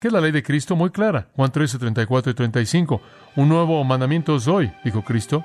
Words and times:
¿Qué 0.00 0.08
es 0.08 0.14
la 0.14 0.22
ley 0.22 0.32
de 0.32 0.42
Cristo? 0.42 0.76
Muy 0.76 0.88
clara. 0.88 1.26
Juan 1.36 1.52
13, 1.52 1.78
34 1.78 2.32
y 2.32 2.34
35. 2.34 3.02
Un 3.36 3.50
nuevo 3.50 3.84
mandamiento 3.84 4.32
os 4.32 4.46
doy, 4.46 4.72
dijo 4.82 5.04
Cristo. 5.04 5.44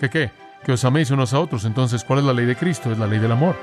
¿Qué 0.00 0.10
qué? 0.10 0.32
Que 0.64 0.72
os 0.72 0.84
améis 0.84 1.12
unos 1.12 1.32
a 1.34 1.38
otros. 1.38 1.64
Entonces, 1.64 2.02
¿cuál 2.02 2.18
es 2.18 2.24
la 2.24 2.32
ley 2.32 2.44
de 2.44 2.56
Cristo? 2.56 2.90
Es 2.90 2.98
la 2.98 3.06
ley 3.06 3.20
del 3.20 3.30
amor. 3.30 3.54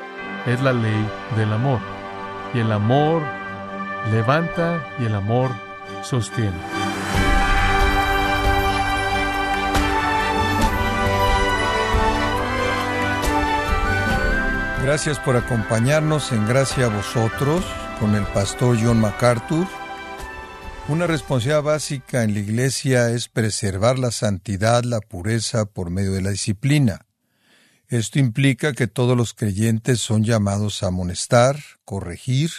Es 0.48 0.62
la 0.62 0.72
ley 0.72 1.06
del 1.36 1.52
amor. 1.52 1.82
Y 2.54 2.60
el 2.60 2.72
amor 2.72 3.22
levanta 4.14 4.82
y 5.02 5.08
el 5.08 5.16
amor 5.16 5.52
sostiene. 6.04 6.56
Gracias 14.86 15.20
por 15.20 15.36
acompañarnos 15.36 16.32
en 16.32 16.48
Gracia 16.48 16.86
a 16.86 16.96
vosotros 16.96 17.66
con 18.00 18.16
el 18.16 18.24
pastor 18.24 18.78
John 18.82 19.02
MacArthur. 19.02 19.68
Una 20.90 21.06
responsabilidad 21.06 21.62
básica 21.62 22.24
en 22.24 22.34
la 22.34 22.40
Iglesia 22.40 23.12
es 23.12 23.30
preservar 23.30 24.00
la 24.00 24.10
santidad, 24.10 24.84
la 24.84 25.02
pureza 25.02 25.66
por 25.66 25.92
medio 25.92 26.14
de 26.14 26.24
la 26.24 26.32
disciplina. 26.32 27.06
Esto 27.88 28.18
implica 28.18 28.74
que 28.74 28.88
todos 28.88 29.16
los 29.16 29.36
creyentes 29.36 30.00
son 30.00 30.24
llamados 30.24 30.82
a 30.82 30.88
amonestar, 30.88 31.60
corregir 31.86 32.50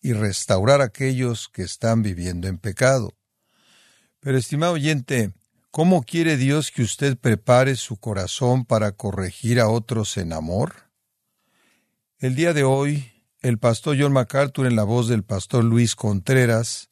y 0.00 0.12
restaurar 0.12 0.80
a 0.80 0.84
aquellos 0.84 1.48
que 1.48 1.62
están 1.62 2.02
viviendo 2.02 2.46
en 2.46 2.58
pecado. 2.58 3.16
Pero, 4.20 4.38
estimado 4.38 4.74
oyente, 4.74 5.32
¿cómo 5.72 6.04
quiere 6.04 6.36
Dios 6.36 6.70
que 6.70 6.82
usted 6.82 7.16
prepare 7.16 7.74
su 7.74 7.96
corazón 7.96 8.64
para 8.64 8.92
corregir 8.92 9.58
a 9.58 9.68
otros 9.68 10.16
en 10.18 10.32
amor? 10.32 10.88
El 12.20 12.36
día 12.36 12.52
de 12.52 12.62
hoy, 12.62 13.10
el 13.40 13.58
pastor 13.58 13.96
John 13.98 14.12
MacArthur, 14.12 14.68
en 14.68 14.76
la 14.76 14.84
voz 14.84 15.08
del 15.08 15.24
pastor 15.24 15.64
Luis 15.64 15.96
Contreras, 15.96 16.91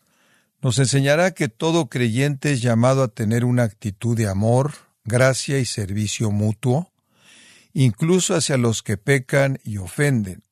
nos 0.62 0.78
enseñará 0.78 1.32
que 1.32 1.48
todo 1.48 1.88
creyente 1.88 2.52
es 2.52 2.60
llamado 2.60 3.02
a 3.02 3.08
tener 3.08 3.44
una 3.44 3.62
actitud 3.62 4.16
de 4.16 4.28
amor, 4.28 4.72
gracia 5.04 5.58
y 5.58 5.64
servicio 5.64 6.30
mutuo, 6.30 6.92
incluso 7.72 8.34
hacia 8.34 8.58
los 8.58 8.82
que 8.82 8.96
pecan 8.96 9.58
y 9.64 9.78
ofenden. 9.78 10.42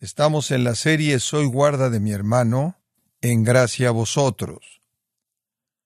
Estamos 0.00 0.50
en 0.50 0.64
la 0.64 0.74
serie 0.74 1.18
Soy 1.20 1.46
guarda 1.46 1.90
de 1.90 2.00
mi 2.00 2.12
hermano, 2.12 2.78
en 3.20 3.44
gracia 3.44 3.88
a 3.88 3.92
vosotros. 3.92 4.80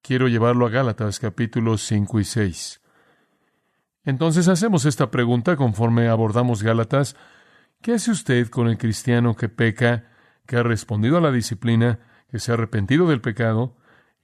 Quiero 0.03 0.29
llevarlo 0.29 0.67
a 0.67 0.71
Gálatas 0.71 1.19
capítulos 1.19 1.83
5 1.87 2.21
y 2.21 2.25
6. 2.25 2.81
Entonces 4.05 4.49
hacemos 4.49 4.85
esta 4.85 5.11
pregunta 5.11 5.57
conforme 5.57 6.09
abordamos 6.09 6.63
Gálatas 6.63 7.17
¿Qué 7.83 7.95
hace 7.95 8.11
usted 8.11 8.49
con 8.51 8.69
el 8.69 8.77
cristiano 8.77 9.35
que 9.35 9.49
peca, 9.49 10.05
que 10.47 10.57
ha 10.57 10.63
respondido 10.63 11.17
a 11.17 11.23
la 11.23 11.33
disciplina, 11.33 11.99
que 12.31 12.39
se 12.39 12.51
ha 12.51 12.55
arrepentido 12.55 13.09
del 13.09 13.21
pecado, 13.21 13.77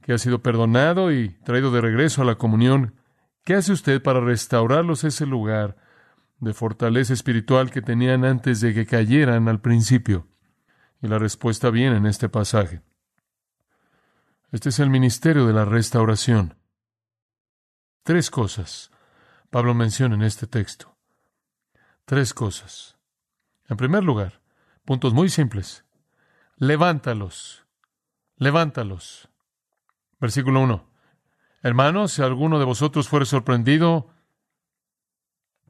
que 0.02 0.12
ha 0.12 0.18
sido 0.18 0.42
perdonado 0.42 1.12
y 1.12 1.30
traído 1.44 1.70
de 1.70 1.80
regreso 1.80 2.22
a 2.22 2.24
la 2.24 2.36
comunión? 2.36 2.94
¿Qué 3.44 3.54
hace 3.54 3.72
usted 3.72 4.02
para 4.02 4.20
restaurarlos 4.20 5.04
ese 5.04 5.26
lugar 5.26 5.76
de 6.38 6.54
fortaleza 6.54 7.12
espiritual 7.12 7.70
que 7.70 7.82
tenían 7.82 8.24
antes 8.24 8.60
de 8.60 8.74
que 8.74 8.86
cayeran 8.86 9.48
al 9.48 9.60
principio? 9.60 10.28
Y 11.02 11.08
la 11.08 11.18
respuesta 11.18 11.70
viene 11.70 11.96
en 11.96 12.06
este 12.06 12.28
pasaje. 12.28 12.82
Este 14.52 14.70
es 14.70 14.78
el 14.78 14.90
ministerio 14.90 15.46
de 15.46 15.52
la 15.52 15.64
restauración. 15.64 16.54
Tres 18.02 18.30
cosas 18.30 18.90
Pablo 19.50 19.74
menciona 19.74 20.14
en 20.14 20.22
este 20.22 20.46
texto. 20.46 20.96
Tres 22.04 22.34
cosas. 22.34 22.96
En 23.68 23.76
primer 23.76 24.04
lugar, 24.04 24.40
puntos 24.84 25.14
muy 25.14 25.28
simples. 25.28 25.84
Levántalos. 26.56 27.65
Levántalos. 28.38 29.28
Versículo 30.20 30.60
1. 30.60 30.90
Hermanos, 31.62 32.12
si 32.12 32.22
alguno 32.22 32.58
de 32.58 32.64
vosotros 32.64 33.08
fuere 33.08 33.26
sorprendido 33.26 34.08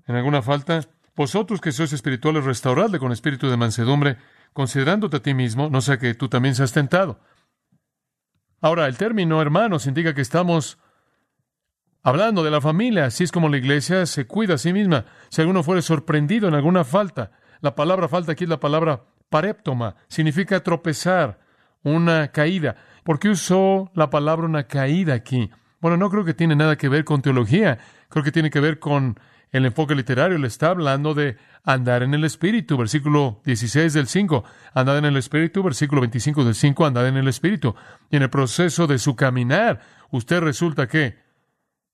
en 0.06 0.17
alguna 0.17 0.42
falta, 0.42 0.81
vosotros 1.14 1.61
que 1.61 1.73
sois 1.73 1.92
espirituales, 1.92 2.45
restauradle 2.45 2.98
con 2.98 3.13
espíritu 3.13 3.48
de 3.48 3.57
mansedumbre, 3.57 4.18
considerándote 4.52 5.17
a 5.17 5.23
ti 5.23 5.35
mismo, 5.35 5.70
no 5.70 5.80
sea 5.80 5.98
que 5.98 6.14
tú 6.14 6.29
también 6.29 6.55
seas 6.55 6.73
tentado. 6.73 7.20
Ahora, 8.61 8.86
el 8.86 8.96
término 8.96 9.41
hermanos 9.41 9.86
indica 9.86 10.14
que 10.14 10.20
estamos 10.20 10.79
hablando 12.02 12.45
de 12.45 12.51
la 12.51 12.61
familia, 12.61 13.07
así 13.07 13.24
es 13.24 13.33
como 13.33 13.48
la 13.48 13.57
iglesia 13.57 14.07
se 14.07 14.27
cuida 14.27 14.55
a 14.55 14.58
sí 14.58 14.73
misma. 14.73 15.07
Si 15.29 15.41
alguno 15.41 15.62
fuere 15.62 15.83
sorprendido 15.83 16.48
en 16.48 16.55
alguna 16.55 16.85
falta, 16.85 17.33
la 17.61 17.74
palabra 17.74 18.08
falta 18.08 18.33
aquí 18.33 18.45
es 18.45 18.51
la 18.51 18.61
palabra 18.61 19.05
paréptoma, 19.29 19.96
significa 20.08 20.62
tropezar, 20.62 21.45
una 21.92 22.29
caída. 22.29 22.77
¿Por 23.05 23.20
qué 23.20 23.29
usó 23.29 23.91
la 23.95 24.11
palabra 24.11 24.47
una 24.47 24.64
caída 24.64 25.14
aquí? 25.14 25.51
Bueno, 25.80 25.97
no 25.97 26.11
creo 26.11 26.24
que 26.24 26.35
tiene 26.35 26.57
nada 26.57 26.77
que 26.77 26.89
ver 26.89 27.05
con 27.05 27.23
teología, 27.23 27.79
creo 28.08 28.24
que 28.24 28.33
tiene 28.33 28.51
que 28.51 28.58
ver 28.58 28.80
con 28.80 29.19
el 29.52 29.67
enfoque 29.67 29.95
literario. 29.95 30.36
Le 30.36 30.48
está 30.48 30.70
hablando 30.70 31.14
de 31.14 31.36
andar 31.63 32.02
en 32.02 32.13
el 32.13 32.24
Espíritu, 32.24 32.77
versículo 32.77 33.41
16 33.45 33.92
del 33.92 34.08
5, 34.08 34.45
andad 34.74 34.98
en 34.98 35.05
el 35.05 35.17
Espíritu, 35.17 35.63
versículo 35.63 36.01
25 36.01 36.45
del 36.45 36.57
5, 36.57 36.86
andad 36.86 37.07
en 37.07 37.17
el 37.17 37.29
Espíritu. 37.29 37.77
Y 38.11 38.17
en 38.17 38.23
el 38.23 38.30
proceso 38.30 38.89
de 38.89 38.98
su 38.98 39.14
caminar, 39.14 39.80
usted 40.11 40.41
resulta 40.41 40.89
que 40.89 41.18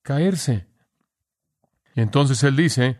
caerse. 0.02 0.66
Y 1.94 2.00
entonces 2.00 2.42
él 2.44 2.56
dice, 2.56 2.98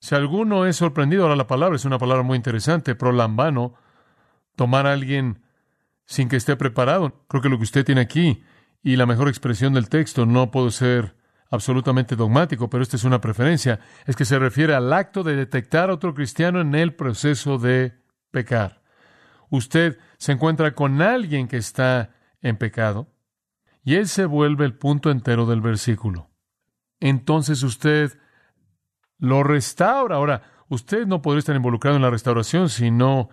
si 0.00 0.14
alguno 0.14 0.66
es 0.66 0.76
sorprendido, 0.76 1.22
ahora 1.22 1.36
la 1.36 1.46
palabra 1.46 1.76
es 1.76 1.86
una 1.86 1.98
palabra 1.98 2.22
muy 2.22 2.36
interesante, 2.36 2.94
prolambano, 2.94 3.74
tomar 4.54 4.86
a 4.86 4.92
alguien 4.92 5.47
sin 6.08 6.28
que 6.28 6.36
esté 6.36 6.56
preparado. 6.56 7.22
Creo 7.28 7.42
que 7.42 7.50
lo 7.50 7.58
que 7.58 7.64
usted 7.64 7.84
tiene 7.84 8.00
aquí 8.00 8.42
y 8.82 8.96
la 8.96 9.06
mejor 9.06 9.28
expresión 9.28 9.74
del 9.74 9.90
texto, 9.90 10.24
no 10.24 10.50
puedo 10.50 10.70
ser 10.70 11.14
absolutamente 11.50 12.16
dogmático, 12.16 12.68
pero 12.70 12.82
esta 12.82 12.96
es 12.96 13.04
una 13.04 13.20
preferencia, 13.20 13.80
es 14.06 14.16
que 14.16 14.24
se 14.24 14.38
refiere 14.38 14.74
al 14.74 14.92
acto 14.92 15.22
de 15.22 15.36
detectar 15.36 15.90
a 15.90 15.94
otro 15.94 16.14
cristiano 16.14 16.60
en 16.60 16.74
el 16.74 16.94
proceso 16.94 17.58
de 17.58 18.00
pecar. 18.30 18.82
Usted 19.50 19.98
se 20.16 20.32
encuentra 20.32 20.74
con 20.74 21.02
alguien 21.02 21.46
que 21.46 21.58
está 21.58 22.14
en 22.40 22.56
pecado 22.56 23.08
y 23.84 23.96
él 23.96 24.08
se 24.08 24.24
vuelve 24.24 24.64
el 24.64 24.74
punto 24.76 25.10
entero 25.10 25.46
del 25.46 25.60
versículo. 25.60 26.30
Entonces 27.00 27.62
usted 27.62 28.18
lo 29.18 29.42
restaura. 29.42 30.16
Ahora, 30.16 30.42
usted 30.68 31.06
no 31.06 31.22
podría 31.22 31.40
estar 31.40 31.56
involucrado 31.56 31.96
en 31.96 32.02
la 32.02 32.10
restauración 32.10 32.68
si 32.68 32.90
no 32.90 33.30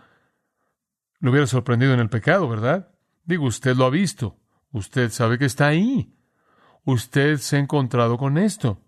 lo 1.25 1.31
hubiera 1.31 1.47
sorprendido 1.47 1.93
en 1.93 1.99
el 1.99 2.09
pecado, 2.09 2.47
¿verdad? 2.47 2.89
Digo, 3.23 3.45
usted 3.45 3.75
lo 3.75 3.85
ha 3.85 3.89
visto. 3.89 4.37
Usted 4.71 5.09
sabe 5.09 5.39
que 5.39 5.45
está 5.45 5.67
ahí. 5.67 6.13
Usted 6.83 7.37
se 7.37 7.55
ha 7.55 7.59
encontrado 7.59 8.17
con 8.17 8.37
esto. 8.37 8.79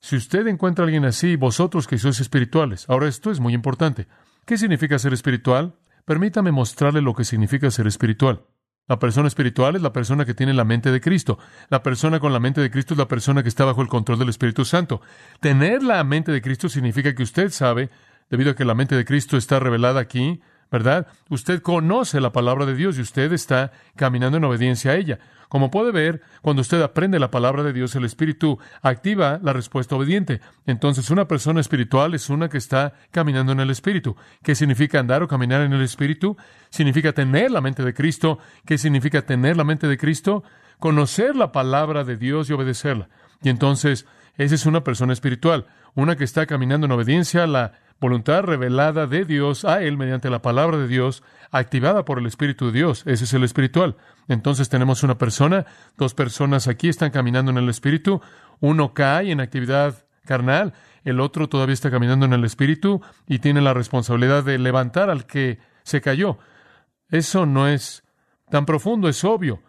Si 0.00 0.16
usted 0.16 0.48
encuentra 0.48 0.82
a 0.82 0.86
alguien 0.86 1.04
así, 1.04 1.36
vosotros 1.36 1.86
que 1.86 1.98
sois 1.98 2.18
espirituales, 2.18 2.86
ahora 2.88 3.06
esto 3.06 3.30
es 3.30 3.38
muy 3.38 3.54
importante. 3.54 4.08
¿Qué 4.44 4.58
significa 4.58 4.98
ser 4.98 5.12
espiritual? 5.12 5.78
Permítame 6.04 6.50
mostrarle 6.50 7.02
lo 7.02 7.14
que 7.14 7.24
significa 7.24 7.70
ser 7.70 7.86
espiritual. 7.86 8.46
La 8.88 8.98
persona 8.98 9.28
espiritual 9.28 9.76
es 9.76 9.82
la 9.82 9.92
persona 9.92 10.24
que 10.24 10.34
tiene 10.34 10.54
la 10.54 10.64
mente 10.64 10.90
de 10.90 11.00
Cristo. 11.00 11.38
La 11.68 11.84
persona 11.84 12.18
con 12.18 12.32
la 12.32 12.40
mente 12.40 12.60
de 12.60 12.72
Cristo 12.72 12.94
es 12.94 12.98
la 12.98 13.06
persona 13.06 13.44
que 13.44 13.48
está 13.48 13.64
bajo 13.64 13.82
el 13.82 13.88
control 13.88 14.18
del 14.18 14.30
Espíritu 14.30 14.64
Santo. 14.64 15.02
Tener 15.38 15.84
la 15.84 16.02
mente 16.02 16.32
de 16.32 16.42
Cristo 16.42 16.68
significa 16.68 17.14
que 17.14 17.22
usted 17.22 17.50
sabe, 17.50 17.90
debido 18.28 18.50
a 18.50 18.56
que 18.56 18.64
la 18.64 18.74
mente 18.74 18.96
de 18.96 19.04
Cristo 19.04 19.36
está 19.36 19.60
revelada 19.60 20.00
aquí, 20.00 20.40
¿verdad? 20.70 21.06
Usted 21.28 21.62
conoce 21.62 22.20
la 22.20 22.32
palabra 22.32 22.66
de 22.66 22.74
Dios 22.74 22.98
y 22.98 23.02
usted 23.02 23.32
está 23.32 23.72
caminando 23.96 24.38
en 24.38 24.44
obediencia 24.44 24.92
a 24.92 24.96
ella. 24.96 25.18
Como 25.50 25.72
puede 25.72 25.90
ver, 25.90 26.22
cuando 26.42 26.62
usted 26.62 26.80
aprende 26.80 27.18
la 27.18 27.32
palabra 27.32 27.64
de 27.64 27.72
Dios, 27.72 27.96
el 27.96 28.04
Espíritu 28.04 28.60
activa 28.82 29.40
la 29.42 29.52
respuesta 29.52 29.96
obediente. 29.96 30.40
Entonces, 30.64 31.10
una 31.10 31.26
persona 31.26 31.60
espiritual 31.60 32.14
es 32.14 32.30
una 32.30 32.48
que 32.48 32.58
está 32.58 32.92
caminando 33.10 33.50
en 33.50 33.58
el 33.58 33.70
Espíritu. 33.70 34.14
¿Qué 34.44 34.54
significa 34.54 35.00
andar 35.00 35.24
o 35.24 35.28
caminar 35.28 35.62
en 35.62 35.72
el 35.72 35.82
Espíritu? 35.82 36.36
Significa 36.68 37.12
tener 37.12 37.50
la 37.50 37.60
mente 37.60 37.82
de 37.82 37.92
Cristo. 37.92 38.38
¿Qué 38.64 38.78
significa 38.78 39.22
tener 39.22 39.56
la 39.56 39.64
mente 39.64 39.88
de 39.88 39.98
Cristo? 39.98 40.44
Conocer 40.78 41.34
la 41.34 41.50
palabra 41.50 42.04
de 42.04 42.16
Dios 42.16 42.48
y 42.48 42.52
obedecerla. 42.52 43.08
Y 43.42 43.48
entonces, 43.48 44.06
esa 44.36 44.54
es 44.54 44.66
una 44.66 44.84
persona 44.84 45.12
espiritual, 45.12 45.66
una 45.96 46.14
que 46.14 46.22
está 46.22 46.46
caminando 46.46 46.86
en 46.86 46.92
obediencia 46.92 47.42
a 47.42 47.48
la 47.48 47.72
voluntad 48.00 48.42
revelada 48.42 49.06
de 49.06 49.24
Dios 49.24 49.64
a 49.64 49.82
Él 49.82 49.96
mediante 49.96 50.30
la 50.30 50.42
palabra 50.42 50.78
de 50.78 50.88
Dios, 50.88 51.22
activada 51.50 52.04
por 52.04 52.18
el 52.18 52.26
Espíritu 52.26 52.66
de 52.66 52.72
Dios. 52.72 53.02
Ese 53.06 53.24
es 53.24 53.34
el 53.34 53.44
espiritual. 53.44 53.96
Entonces 54.28 54.68
tenemos 54.68 55.02
una 55.02 55.18
persona, 55.18 55.66
dos 55.96 56.14
personas 56.14 56.66
aquí 56.66 56.88
están 56.88 57.10
caminando 57.10 57.50
en 57.50 57.58
el 57.58 57.68
Espíritu, 57.68 58.20
uno 58.60 58.94
cae 58.94 59.30
en 59.30 59.40
actividad 59.40 60.06
carnal, 60.24 60.72
el 61.04 61.20
otro 61.20 61.48
todavía 61.48 61.74
está 61.74 61.90
caminando 61.90 62.26
en 62.26 62.32
el 62.32 62.44
Espíritu 62.44 63.02
y 63.26 63.38
tiene 63.38 63.60
la 63.60 63.74
responsabilidad 63.74 64.44
de 64.44 64.58
levantar 64.58 65.10
al 65.10 65.26
que 65.26 65.58
se 65.82 66.00
cayó. 66.00 66.38
Eso 67.10 67.46
no 67.46 67.68
es 67.68 68.04
tan 68.50 68.66
profundo, 68.66 69.08
es 69.08 69.24
obvio. 69.24 69.62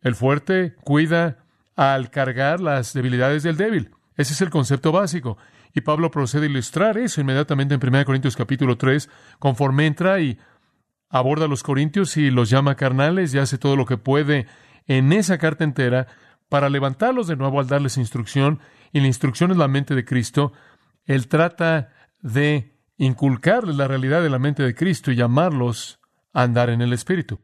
El 0.00 0.14
fuerte 0.14 0.74
cuida 0.84 1.38
al 1.76 2.10
cargar 2.10 2.60
las 2.60 2.92
debilidades 2.92 3.42
del 3.42 3.56
débil. 3.56 3.90
Ese 4.16 4.32
es 4.32 4.40
el 4.42 4.50
concepto 4.50 4.92
básico. 4.92 5.38
Y 5.74 5.80
Pablo 5.80 6.10
procede 6.12 6.46
a 6.46 6.50
ilustrar 6.50 6.96
eso 6.96 7.20
inmediatamente 7.20 7.74
en 7.74 7.80
1 7.84 8.04
Corintios 8.04 8.36
capítulo 8.36 8.78
3, 8.78 9.10
conforme 9.40 9.86
entra 9.86 10.20
y 10.20 10.38
aborda 11.10 11.46
a 11.46 11.48
los 11.48 11.64
corintios 11.64 12.16
y 12.16 12.30
los 12.30 12.48
llama 12.48 12.76
carnales 12.76 13.34
y 13.34 13.38
hace 13.38 13.58
todo 13.58 13.74
lo 13.74 13.84
que 13.84 13.98
puede 13.98 14.46
en 14.86 15.12
esa 15.12 15.36
carta 15.38 15.64
entera 15.64 16.06
para 16.48 16.68
levantarlos 16.68 17.26
de 17.26 17.36
nuevo 17.36 17.58
al 17.58 17.66
darles 17.66 17.96
instrucción, 17.96 18.60
y 18.92 19.00
la 19.00 19.08
instrucción 19.08 19.50
es 19.50 19.56
la 19.56 19.66
mente 19.66 19.96
de 19.96 20.04
Cristo. 20.04 20.52
Él 21.04 21.26
trata 21.26 21.90
de 22.20 22.78
inculcarles 22.96 23.74
la 23.74 23.88
realidad 23.88 24.22
de 24.22 24.30
la 24.30 24.38
mente 24.38 24.62
de 24.62 24.74
Cristo 24.74 25.10
y 25.10 25.16
llamarlos 25.16 25.98
a 26.32 26.42
andar 26.42 26.70
en 26.70 26.82
el 26.82 26.92
Espíritu. 26.92 27.40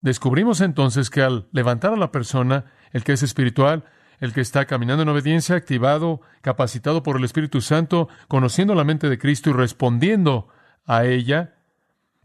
Descubrimos 0.00 0.60
entonces 0.60 1.10
que 1.10 1.22
al 1.22 1.48
levantar 1.50 1.92
a 1.92 1.96
la 1.96 2.12
persona, 2.12 2.66
el 2.92 3.02
que 3.02 3.12
es 3.12 3.24
espiritual, 3.24 3.84
el 4.20 4.32
que 4.32 4.40
está 4.40 4.64
caminando 4.66 5.02
en 5.02 5.08
obediencia, 5.08 5.56
activado, 5.56 6.20
capacitado 6.42 7.02
por 7.02 7.16
el 7.16 7.24
Espíritu 7.24 7.60
Santo, 7.60 8.08
conociendo 8.28 8.74
la 8.74 8.84
mente 8.84 9.08
de 9.08 9.18
Cristo 9.18 9.50
y 9.50 9.52
respondiendo 9.52 10.48
a 10.86 11.04
ella, 11.04 11.54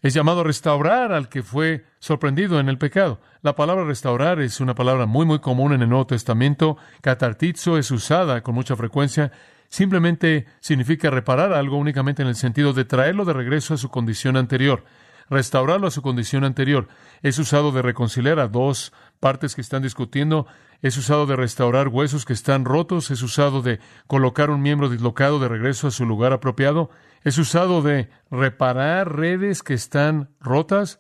es 0.02 0.14
llamado 0.14 0.42
a 0.42 0.44
restaurar 0.44 1.14
al 1.14 1.30
que 1.30 1.44
fue 1.44 1.86
sorprendido 2.00 2.60
en 2.60 2.68
el 2.68 2.78
pecado. 2.78 3.22
La 3.42 3.56
palabra 3.56 3.86
restaurar 3.86 4.42
es 4.42 4.60
una 4.60 4.76
palabra 4.76 5.06
muy 5.06 5.26
muy 5.26 5.40
común 5.40 5.72
en 5.72 5.82
el 5.82 5.90
Nuevo 5.90 6.08
Testamento. 6.08 6.78
Catartizo 7.02 7.78
es 7.78 7.90
usada 7.90 8.44
con 8.44 8.54
mucha 8.54 8.76
frecuencia. 8.76 9.32
Simplemente 9.70 10.46
significa 10.60 11.10
reparar 11.10 11.54
algo 11.54 11.78
únicamente 11.78 12.22
en 12.22 12.28
el 12.28 12.36
sentido 12.36 12.74
de 12.74 12.84
traerlo 12.84 13.24
de 13.24 13.34
regreso 13.34 13.76
a 13.76 13.78
su 13.78 13.90
condición 13.90 14.36
anterior 14.36 14.84
restaurarlo 15.30 15.88
a 15.88 15.92
su 15.92 16.02
condición 16.02 16.44
anterior. 16.44 16.88
Es 17.22 17.40
usado 17.40 17.72
de 17.72 17.82
reconciliar 17.82 18.40
a 18.40 18.48
dos 18.48 18.94
partes 19.20 19.56
que 19.56 19.62
están 19.62 19.84
discutiendo, 19.84 20.48
es 20.84 20.98
usado 20.98 21.26
de 21.26 21.38
restaurar 21.38 21.88
huesos 21.88 22.26
que 22.26 22.34
están 22.34 22.66
rotos, 22.66 23.10
es 23.10 23.24
usado 23.24 23.62
de 23.62 23.80
colocar 24.06 24.50
un 24.50 24.62
miembro 24.62 24.90
dislocado 24.90 25.40
de 25.40 25.48
regreso 25.48 25.88
a 25.88 25.92
su 25.92 26.06
lugar 26.06 26.34
apropiado, 26.34 26.90
es 27.24 27.38
usado 27.38 27.82
de 27.82 28.10
reparar 28.30 29.16
redes 29.16 29.64
que 29.64 29.74
están 29.74 30.36
rotas. 30.42 31.00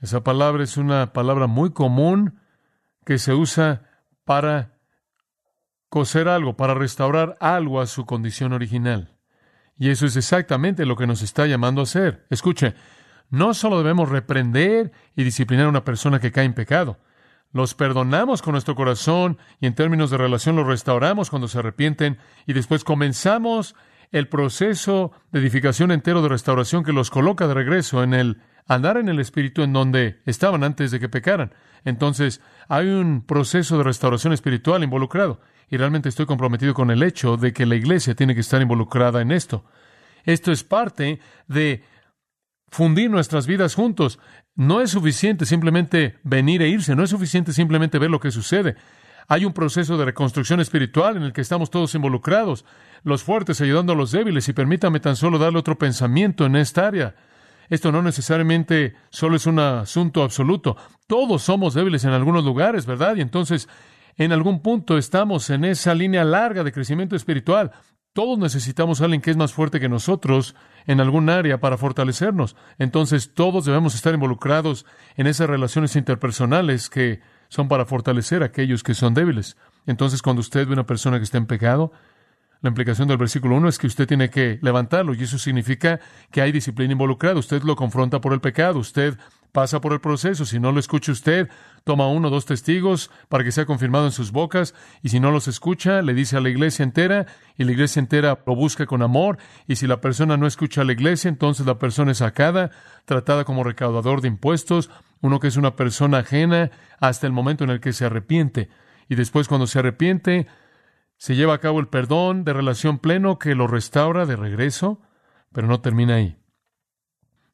Esa 0.00 0.24
palabra 0.24 0.64
es 0.64 0.78
una 0.78 1.12
palabra 1.12 1.46
muy 1.46 1.70
común 1.70 2.40
que 3.04 3.18
se 3.18 3.34
usa 3.34 3.82
para 4.24 4.78
coser 5.90 6.26
algo, 6.26 6.56
para 6.56 6.72
restaurar 6.72 7.36
algo 7.40 7.82
a 7.82 7.86
su 7.86 8.06
condición 8.06 8.54
original. 8.54 9.18
Y 9.76 9.90
eso 9.90 10.06
es 10.06 10.16
exactamente 10.16 10.86
lo 10.86 10.96
que 10.96 11.06
nos 11.06 11.20
está 11.20 11.46
llamando 11.46 11.82
a 11.82 11.84
hacer. 11.84 12.26
Escuche, 12.30 12.74
no 13.28 13.52
solo 13.52 13.76
debemos 13.76 14.08
reprender 14.08 14.92
y 15.14 15.24
disciplinar 15.24 15.66
a 15.66 15.70
una 15.70 15.84
persona 15.84 16.20
que 16.20 16.32
cae 16.32 16.46
en 16.46 16.54
pecado, 16.54 17.00
los 17.52 17.74
perdonamos 17.74 18.42
con 18.42 18.52
nuestro 18.52 18.74
corazón 18.74 19.38
y 19.60 19.66
en 19.66 19.74
términos 19.74 20.10
de 20.10 20.18
relación 20.18 20.56
los 20.56 20.66
restauramos 20.66 21.30
cuando 21.30 21.48
se 21.48 21.58
arrepienten 21.58 22.18
y 22.46 22.52
después 22.52 22.84
comenzamos 22.84 23.74
el 24.12 24.28
proceso 24.28 25.12
de 25.32 25.40
edificación 25.40 25.90
entero 25.90 26.22
de 26.22 26.28
restauración 26.28 26.84
que 26.84 26.92
los 26.92 27.10
coloca 27.10 27.46
de 27.46 27.54
regreso 27.54 28.02
en 28.02 28.14
el 28.14 28.40
andar 28.66 28.96
en 28.96 29.08
el 29.08 29.18
espíritu 29.18 29.62
en 29.62 29.72
donde 29.72 30.20
estaban 30.26 30.62
antes 30.62 30.90
de 30.90 31.00
que 31.00 31.08
pecaran. 31.08 31.52
Entonces, 31.84 32.40
hay 32.68 32.88
un 32.88 33.22
proceso 33.22 33.78
de 33.78 33.84
restauración 33.84 34.32
espiritual 34.32 34.84
involucrado 34.84 35.40
y 35.68 35.76
realmente 35.76 36.08
estoy 36.08 36.26
comprometido 36.26 36.74
con 36.74 36.90
el 36.90 37.02
hecho 37.02 37.36
de 37.36 37.52
que 37.52 37.66
la 37.66 37.76
iglesia 37.76 38.14
tiene 38.14 38.34
que 38.34 38.40
estar 38.40 38.60
involucrada 38.60 39.22
en 39.22 39.32
esto. 39.32 39.64
Esto 40.24 40.52
es 40.52 40.64
parte 40.64 41.20
de 41.48 41.82
fundir 42.70 43.10
nuestras 43.10 43.46
vidas 43.46 43.74
juntos. 43.74 44.18
No 44.54 44.80
es 44.80 44.90
suficiente 44.90 45.44
simplemente 45.44 46.18
venir 46.22 46.62
e 46.62 46.68
irse, 46.68 46.96
no 46.96 47.02
es 47.02 47.10
suficiente 47.10 47.52
simplemente 47.52 47.98
ver 47.98 48.10
lo 48.10 48.20
que 48.20 48.30
sucede. 48.30 48.76
Hay 49.28 49.44
un 49.44 49.52
proceso 49.52 49.96
de 49.96 50.06
reconstrucción 50.06 50.60
espiritual 50.60 51.16
en 51.16 51.22
el 51.22 51.32
que 51.32 51.40
estamos 51.40 51.70
todos 51.70 51.94
involucrados, 51.94 52.64
los 53.04 53.22
fuertes 53.22 53.60
ayudando 53.60 53.92
a 53.92 53.96
los 53.96 54.10
débiles, 54.10 54.48
y 54.48 54.52
permítame 54.52 54.98
tan 54.98 55.14
solo 55.14 55.38
darle 55.38 55.58
otro 55.58 55.78
pensamiento 55.78 56.46
en 56.46 56.56
esta 56.56 56.86
área. 56.88 57.14
Esto 57.68 57.92
no 57.92 58.02
necesariamente 58.02 58.96
solo 59.10 59.36
es 59.36 59.46
un 59.46 59.60
asunto 59.60 60.24
absoluto. 60.24 60.76
Todos 61.06 61.42
somos 61.42 61.74
débiles 61.74 62.04
en 62.04 62.10
algunos 62.10 62.44
lugares, 62.44 62.86
¿verdad? 62.86 63.14
Y 63.14 63.20
entonces, 63.20 63.68
en 64.16 64.32
algún 64.32 64.60
punto 64.60 64.98
estamos 64.98 65.48
en 65.50 65.64
esa 65.64 65.94
línea 65.94 66.24
larga 66.24 66.64
de 66.64 66.72
crecimiento 66.72 67.14
espiritual. 67.14 67.70
Todos 68.12 68.38
necesitamos 68.38 69.00
a 69.00 69.04
alguien 69.04 69.20
que 69.20 69.30
es 69.30 69.36
más 69.36 69.52
fuerte 69.52 69.78
que 69.78 69.88
nosotros 69.88 70.56
en 70.86 71.00
algún 71.00 71.30
área 71.30 71.60
para 71.60 71.78
fortalecernos. 71.78 72.56
Entonces 72.78 73.34
todos 73.34 73.64
debemos 73.64 73.94
estar 73.94 74.12
involucrados 74.12 74.84
en 75.16 75.28
esas 75.28 75.48
relaciones 75.48 75.94
interpersonales 75.94 76.90
que 76.90 77.20
son 77.48 77.68
para 77.68 77.86
fortalecer 77.86 78.42
a 78.42 78.46
aquellos 78.46 78.82
que 78.82 78.94
son 78.94 79.14
débiles. 79.14 79.56
Entonces 79.86 80.22
cuando 80.22 80.40
usted 80.40 80.66
ve 80.66 80.72
una 80.72 80.86
persona 80.86 81.18
que 81.18 81.24
está 81.24 81.38
en 81.38 81.46
pecado, 81.46 81.92
la 82.62 82.68
implicación 82.68 83.08
del 83.08 83.16
versículo 83.16 83.56
1 83.56 83.68
es 83.68 83.78
que 83.78 83.86
usted 83.86 84.06
tiene 84.06 84.28
que 84.28 84.58
levantarlo 84.60 85.14
y 85.14 85.22
eso 85.22 85.38
significa 85.38 85.98
que 86.30 86.42
hay 86.42 86.52
disciplina 86.52 86.92
involucrada. 86.92 87.38
Usted 87.38 87.62
lo 87.62 87.74
confronta 87.74 88.20
por 88.20 88.34
el 88.34 88.40
pecado, 88.40 88.78
usted 88.78 89.16
pasa 89.50 89.80
por 89.80 89.94
el 89.94 90.00
proceso. 90.00 90.44
Si 90.44 90.60
no 90.60 90.70
lo 90.70 90.78
escucha 90.78 91.10
usted, 91.10 91.48
toma 91.84 92.08
uno 92.08 92.28
o 92.28 92.30
dos 92.30 92.44
testigos 92.44 93.10
para 93.28 93.44
que 93.44 93.52
sea 93.52 93.64
confirmado 93.64 94.04
en 94.04 94.12
sus 94.12 94.30
bocas. 94.30 94.74
Y 95.02 95.08
si 95.08 95.20
no 95.20 95.30
los 95.30 95.48
escucha, 95.48 96.02
le 96.02 96.12
dice 96.12 96.36
a 96.36 96.40
la 96.40 96.50
iglesia 96.50 96.82
entera 96.82 97.26
y 97.56 97.64
la 97.64 97.72
iglesia 97.72 98.00
entera 98.00 98.38
lo 98.46 98.54
busca 98.54 98.84
con 98.84 99.00
amor. 99.00 99.38
Y 99.66 99.76
si 99.76 99.86
la 99.86 100.02
persona 100.02 100.36
no 100.36 100.46
escucha 100.46 100.82
a 100.82 100.84
la 100.84 100.92
iglesia, 100.92 101.28
entonces 101.28 101.66
la 101.66 101.78
persona 101.78 102.12
es 102.12 102.18
sacada, 102.18 102.70
tratada 103.06 103.44
como 103.44 103.64
recaudador 103.64 104.20
de 104.20 104.28
impuestos, 104.28 104.90
uno 105.22 105.40
que 105.40 105.48
es 105.48 105.56
una 105.56 105.76
persona 105.76 106.18
ajena 106.18 106.70
hasta 107.00 107.26
el 107.26 107.32
momento 107.32 107.64
en 107.64 107.70
el 107.70 107.80
que 107.80 107.94
se 107.94 108.04
arrepiente. 108.04 108.68
Y 109.08 109.14
después 109.14 109.48
cuando 109.48 109.66
se 109.66 109.78
arrepiente, 109.78 110.46
se 111.20 111.36
lleva 111.36 111.52
a 111.52 111.58
cabo 111.58 111.80
el 111.80 111.88
perdón 111.88 112.44
de 112.44 112.54
relación 112.54 112.98
pleno 112.98 113.38
que 113.38 113.54
lo 113.54 113.66
restaura 113.66 114.24
de 114.24 114.36
regreso, 114.36 115.02
pero 115.52 115.66
no 115.66 115.82
termina 115.82 116.14
ahí. 116.14 116.38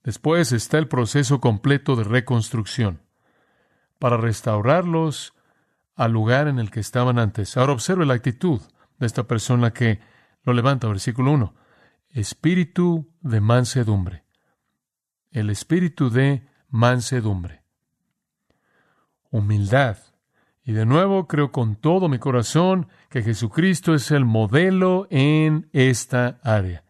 Después 0.05 0.53
está 0.53 0.79
el 0.79 0.87
proceso 0.87 1.41
completo 1.41 1.97
de 1.97 2.05
reconstrucción 2.05 3.03
para 3.99 4.19
restaurarlos 4.19 5.35
al 5.97 6.13
lugar 6.13 6.47
en 6.47 6.61
el 6.61 6.71
que 6.71 6.79
estaban 6.79 7.19
antes. 7.19 7.57
Ahora 7.57 7.73
observe 7.73 8.07
la 8.07 8.15
actitud 8.15 8.61
de 9.01 9.07
esta 9.07 9.25
persona 9.25 9.73
que 9.73 9.99
lo 10.45 10.53
levanta, 10.53 10.87
versículo 10.87 11.33
1. 11.33 11.53
Espíritu 12.11 13.13
de 13.21 13.41
mansedumbre. 13.41 14.27
El 15.33 15.51
espíritu 15.51 16.09
de 16.09 16.49
mansedumbre. 16.69 17.65
Humildad. 19.31 19.99
Y 20.67 20.73
de 20.73 20.85
nuevo 20.85 21.29
creo 21.29 21.53
con 21.53 21.77
todo 21.77 22.09
mi 22.09 22.19
corazón 22.19 22.89
que 23.09 23.23
Jesucristo 23.23 23.95
es 23.95 24.11
el 24.11 24.25
modelo 24.25 25.07
en 25.11 25.71
esta 25.73 26.41
área. 26.43 26.83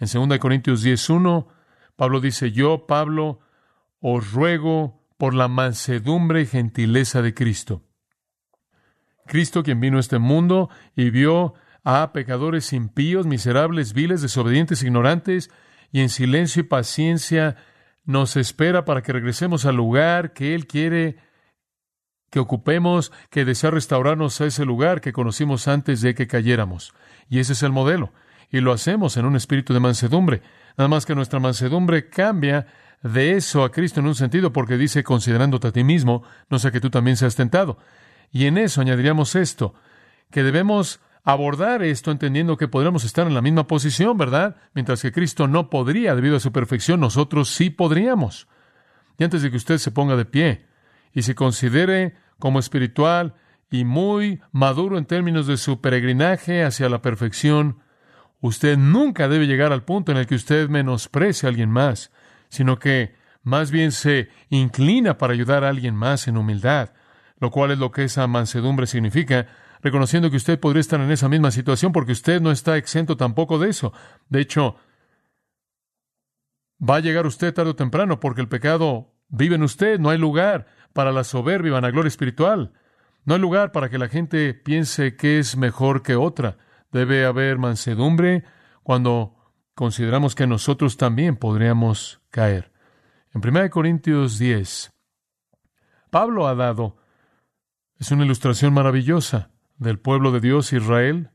En 0.00 0.28
2 0.28 0.38
Corintios 0.40 0.84
10.1 0.84 1.46
Pablo 1.94 2.20
dice, 2.20 2.50
yo, 2.50 2.86
Pablo, 2.86 3.38
os 4.00 4.32
ruego 4.32 5.04
por 5.16 5.34
la 5.34 5.48
mansedumbre 5.48 6.40
y 6.40 6.46
gentileza 6.46 7.22
de 7.22 7.34
Cristo. 7.34 7.82
Cristo 9.26 9.62
quien 9.62 9.80
vino 9.80 9.98
a 9.98 10.00
este 10.00 10.18
mundo 10.18 10.68
y 10.96 11.10
vio 11.10 11.54
a 11.84 12.12
pecadores 12.12 12.72
impíos, 12.72 13.26
miserables, 13.26 13.92
viles, 13.92 14.22
desobedientes, 14.22 14.82
ignorantes, 14.82 15.50
y 15.92 16.00
en 16.00 16.08
silencio 16.08 16.60
y 16.60 16.64
paciencia 16.64 17.56
nos 18.04 18.36
espera 18.36 18.84
para 18.84 19.02
que 19.02 19.12
regresemos 19.12 19.66
al 19.66 19.76
lugar 19.76 20.32
que 20.32 20.54
Él 20.54 20.66
quiere 20.66 21.29
que 22.30 22.38
ocupemos, 22.38 23.12
que 23.30 23.44
desea 23.44 23.70
restaurarnos 23.70 24.40
a 24.40 24.46
ese 24.46 24.64
lugar 24.64 25.00
que 25.00 25.12
conocimos 25.12 25.68
antes 25.68 26.00
de 26.00 26.14
que 26.14 26.26
cayéramos. 26.26 26.94
Y 27.28 27.40
ese 27.40 27.52
es 27.52 27.62
el 27.62 27.72
modelo. 27.72 28.12
Y 28.50 28.60
lo 28.60 28.72
hacemos 28.72 29.16
en 29.16 29.26
un 29.26 29.36
espíritu 29.36 29.74
de 29.74 29.80
mansedumbre. 29.80 30.42
Nada 30.76 30.88
más 30.88 31.06
que 31.06 31.14
nuestra 31.14 31.40
mansedumbre 31.40 32.08
cambia 32.08 32.66
de 33.02 33.36
eso 33.36 33.64
a 33.64 33.70
Cristo 33.70 34.00
en 34.00 34.06
un 34.06 34.14
sentido, 34.14 34.52
porque 34.52 34.76
dice, 34.76 35.04
considerándote 35.04 35.68
a 35.68 35.72
ti 35.72 35.84
mismo, 35.84 36.22
no 36.48 36.58
sea 36.58 36.70
que 36.70 36.80
tú 36.80 36.90
también 36.90 37.16
seas 37.16 37.36
tentado. 37.36 37.78
Y 38.30 38.46
en 38.46 38.58
eso 38.58 38.80
añadiríamos 38.80 39.34
esto, 39.34 39.74
que 40.30 40.42
debemos 40.42 41.00
abordar 41.24 41.82
esto 41.82 42.10
entendiendo 42.10 42.56
que 42.56 42.68
podríamos 42.68 43.04
estar 43.04 43.26
en 43.26 43.34
la 43.34 43.42
misma 43.42 43.66
posición, 43.66 44.16
¿verdad? 44.16 44.56
Mientras 44.74 45.02
que 45.02 45.12
Cristo 45.12 45.48
no 45.48 45.70
podría 45.70 46.14
debido 46.14 46.36
a 46.36 46.40
su 46.40 46.52
perfección, 46.52 47.00
nosotros 47.00 47.50
sí 47.50 47.70
podríamos. 47.70 48.48
Y 49.18 49.24
antes 49.24 49.42
de 49.42 49.50
que 49.50 49.56
usted 49.56 49.78
se 49.78 49.90
ponga 49.90 50.16
de 50.16 50.24
pie 50.24 50.69
y 51.12 51.22
se 51.22 51.34
considere 51.34 52.14
como 52.38 52.58
espiritual 52.58 53.34
y 53.70 53.84
muy 53.84 54.40
maduro 54.52 54.98
en 54.98 55.04
términos 55.04 55.46
de 55.46 55.56
su 55.56 55.80
peregrinaje 55.80 56.64
hacia 56.64 56.88
la 56.88 57.02
perfección, 57.02 57.82
Usted 58.40 58.78
nunca 58.78 59.28
debe 59.28 59.46
llegar 59.46 59.72
al 59.72 59.84
punto 59.84 60.12
en 60.12 60.18
el 60.18 60.26
que 60.26 60.34
usted 60.34 60.68
menosprecie 60.68 61.46
a 61.46 61.50
alguien 61.50 61.70
más, 61.70 62.10
sino 62.48 62.78
que 62.78 63.14
más 63.42 63.70
bien 63.70 63.92
se 63.92 64.28
inclina 64.48 65.18
para 65.18 65.34
ayudar 65.34 65.62
a 65.62 65.68
alguien 65.68 65.94
más 65.94 66.26
en 66.26 66.38
humildad, 66.38 66.90
lo 67.38 67.50
cual 67.50 67.70
es 67.70 67.78
lo 67.78 67.90
que 67.90 68.04
esa 68.04 68.26
mansedumbre 68.26 68.86
significa, 68.86 69.46
reconociendo 69.82 70.30
que 70.30 70.38
usted 70.38 70.58
podría 70.58 70.80
estar 70.80 71.00
en 71.00 71.10
esa 71.10 71.28
misma 71.28 71.50
situación 71.50 71.92
porque 71.92 72.12
usted 72.12 72.40
no 72.40 72.50
está 72.50 72.76
exento 72.76 73.16
tampoco 73.16 73.58
de 73.58 73.70
eso. 73.70 73.92
De 74.28 74.40
hecho, 74.40 74.76
va 76.82 76.96
a 76.96 77.00
llegar 77.00 77.26
usted 77.26 77.52
tarde 77.52 77.70
o 77.70 77.76
temprano 77.76 78.20
porque 78.20 78.40
el 78.40 78.48
pecado 78.48 79.09
vive 79.30 79.54
en 79.54 79.62
usted, 79.62 79.98
no 79.98 80.10
hay 80.10 80.18
lugar 80.18 80.66
para 80.92 81.12
la 81.12 81.24
soberbia 81.24 81.70
y 81.70 81.72
vanagloria 81.72 82.08
espiritual, 82.08 82.72
no 83.24 83.34
hay 83.34 83.40
lugar 83.40 83.72
para 83.72 83.88
que 83.88 83.98
la 83.98 84.08
gente 84.08 84.54
piense 84.54 85.16
que 85.16 85.38
es 85.38 85.56
mejor 85.56 86.02
que 86.02 86.16
otra. 86.16 86.58
Debe 86.90 87.24
haber 87.24 87.58
mansedumbre 87.58 88.44
cuando 88.82 89.36
consideramos 89.74 90.34
que 90.34 90.46
nosotros 90.46 90.96
también 90.96 91.36
podríamos 91.36 92.20
caer. 92.30 92.72
En 93.32 93.46
1 93.46 93.70
Corintios 93.70 94.38
10, 94.38 94.92
Pablo 96.10 96.48
ha 96.48 96.54
dado, 96.54 96.96
es 97.98 98.10
una 98.10 98.24
ilustración 98.24 98.74
maravillosa 98.74 99.50
del 99.78 99.98
pueblo 99.98 100.32
de 100.32 100.40
Dios 100.40 100.72
Israel, 100.72 101.30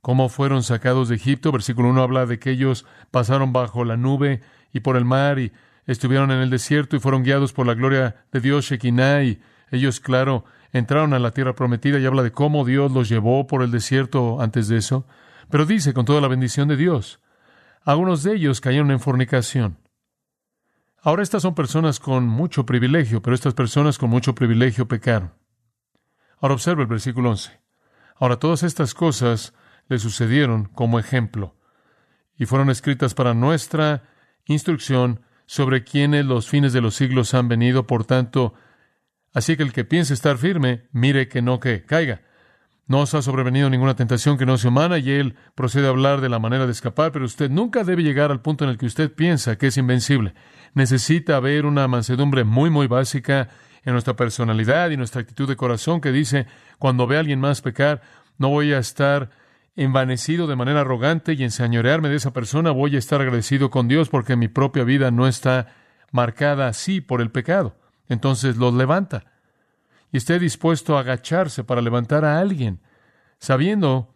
cómo 0.00 0.28
fueron 0.28 0.62
sacados 0.62 1.08
de 1.08 1.16
Egipto. 1.16 1.50
Versículo 1.50 1.88
1 1.88 2.02
habla 2.02 2.26
de 2.26 2.38
que 2.38 2.50
ellos 2.50 2.86
pasaron 3.10 3.52
bajo 3.52 3.84
la 3.84 3.96
nube 3.96 4.40
y 4.72 4.80
por 4.80 4.96
el 4.96 5.04
mar 5.04 5.38
y 5.38 5.52
estuvieron 5.88 6.30
en 6.30 6.38
el 6.40 6.50
desierto 6.50 6.94
y 6.94 7.00
fueron 7.00 7.24
guiados 7.24 7.52
por 7.52 7.66
la 7.66 7.74
gloria 7.74 8.24
de 8.30 8.40
Dios 8.40 8.66
Shekinah 8.66 9.24
y 9.24 9.40
ellos, 9.70 10.00
claro, 10.00 10.44
entraron 10.72 11.14
a 11.14 11.18
la 11.18 11.32
tierra 11.32 11.54
prometida 11.54 11.98
y 11.98 12.06
habla 12.06 12.22
de 12.22 12.30
cómo 12.30 12.64
Dios 12.64 12.92
los 12.92 13.08
llevó 13.08 13.46
por 13.46 13.62
el 13.62 13.70
desierto 13.70 14.40
antes 14.40 14.68
de 14.68 14.76
eso. 14.76 15.06
Pero 15.50 15.66
dice, 15.66 15.94
con 15.94 16.04
toda 16.04 16.20
la 16.20 16.28
bendición 16.28 16.68
de 16.68 16.76
Dios, 16.76 17.20
algunos 17.84 18.22
de 18.22 18.34
ellos 18.34 18.60
cayeron 18.60 18.90
en 18.90 19.00
fornicación. 19.00 19.78
Ahora 21.00 21.22
estas 21.22 21.42
son 21.42 21.54
personas 21.54 22.00
con 22.00 22.26
mucho 22.26 22.66
privilegio, 22.66 23.22
pero 23.22 23.34
estas 23.34 23.54
personas 23.54 23.96
con 23.96 24.10
mucho 24.10 24.34
privilegio 24.34 24.86
pecaron. 24.88 25.32
Ahora 26.40 26.54
observa 26.54 26.82
el 26.82 26.88
versículo 26.88 27.30
11. 27.30 27.60
Ahora 28.16 28.36
todas 28.36 28.62
estas 28.62 28.92
cosas 28.92 29.54
le 29.88 29.98
sucedieron 29.98 30.66
como 30.66 30.98
ejemplo 30.98 31.56
y 32.36 32.44
fueron 32.44 32.68
escritas 32.68 33.14
para 33.14 33.32
nuestra 33.32 34.02
instrucción 34.44 35.22
sobre 35.48 35.82
quienes 35.82 36.26
los 36.26 36.46
fines 36.46 36.74
de 36.74 36.82
los 36.82 36.94
siglos 36.94 37.32
han 37.32 37.48
venido. 37.48 37.86
Por 37.86 38.04
tanto, 38.04 38.52
así 39.32 39.56
que 39.56 39.62
el 39.62 39.72
que 39.72 39.86
piense 39.86 40.12
estar 40.12 40.36
firme, 40.36 40.82
mire 40.92 41.26
que 41.26 41.40
no 41.40 41.58
que 41.58 41.86
caiga. 41.86 42.20
No 42.86 43.00
os 43.00 43.14
ha 43.14 43.22
sobrevenido 43.22 43.70
ninguna 43.70 43.96
tentación 43.96 44.36
que 44.36 44.44
no 44.44 44.58
sea 44.58 44.68
humana 44.68 44.98
y 44.98 45.10
él 45.10 45.36
procede 45.54 45.86
a 45.86 45.90
hablar 45.90 46.20
de 46.20 46.28
la 46.28 46.38
manera 46.38 46.66
de 46.66 46.72
escapar, 46.72 47.12
pero 47.12 47.24
usted 47.24 47.50
nunca 47.50 47.82
debe 47.82 48.02
llegar 48.02 48.30
al 48.30 48.42
punto 48.42 48.64
en 48.64 48.70
el 48.70 48.76
que 48.76 48.84
usted 48.84 49.10
piensa 49.10 49.56
que 49.56 49.68
es 49.68 49.78
invencible. 49.78 50.34
Necesita 50.74 51.36
haber 51.36 51.64
una 51.64 51.88
mansedumbre 51.88 52.44
muy, 52.44 52.68
muy 52.68 52.86
básica 52.86 53.48
en 53.84 53.92
nuestra 53.94 54.16
personalidad 54.16 54.90
y 54.90 54.98
nuestra 54.98 55.22
actitud 55.22 55.48
de 55.48 55.56
corazón 55.56 56.02
que 56.02 56.12
dice, 56.12 56.46
cuando 56.78 57.06
ve 57.06 57.16
a 57.16 57.20
alguien 57.20 57.40
más 57.40 57.62
pecar, 57.62 58.02
no 58.36 58.50
voy 58.50 58.74
a 58.74 58.78
estar 58.78 59.30
envanecido 59.84 60.46
de 60.46 60.56
manera 60.56 60.80
arrogante 60.80 61.34
y 61.34 61.44
enseñorearme 61.44 62.08
de 62.08 62.16
esa 62.16 62.32
persona, 62.32 62.72
voy 62.72 62.96
a 62.96 62.98
estar 62.98 63.20
agradecido 63.20 63.70
con 63.70 63.86
Dios 63.86 64.08
porque 64.08 64.36
mi 64.36 64.48
propia 64.48 64.84
vida 64.84 65.10
no 65.10 65.28
está 65.28 65.68
marcada 66.10 66.66
así 66.66 67.00
por 67.00 67.20
el 67.20 67.30
pecado. 67.30 67.76
Entonces 68.08 68.56
los 68.56 68.74
levanta 68.74 69.24
y 70.10 70.16
esté 70.16 70.38
dispuesto 70.38 70.96
a 70.96 71.00
agacharse 71.00 71.64
para 71.64 71.80
levantar 71.80 72.24
a 72.24 72.40
alguien, 72.40 72.80
sabiendo 73.38 74.14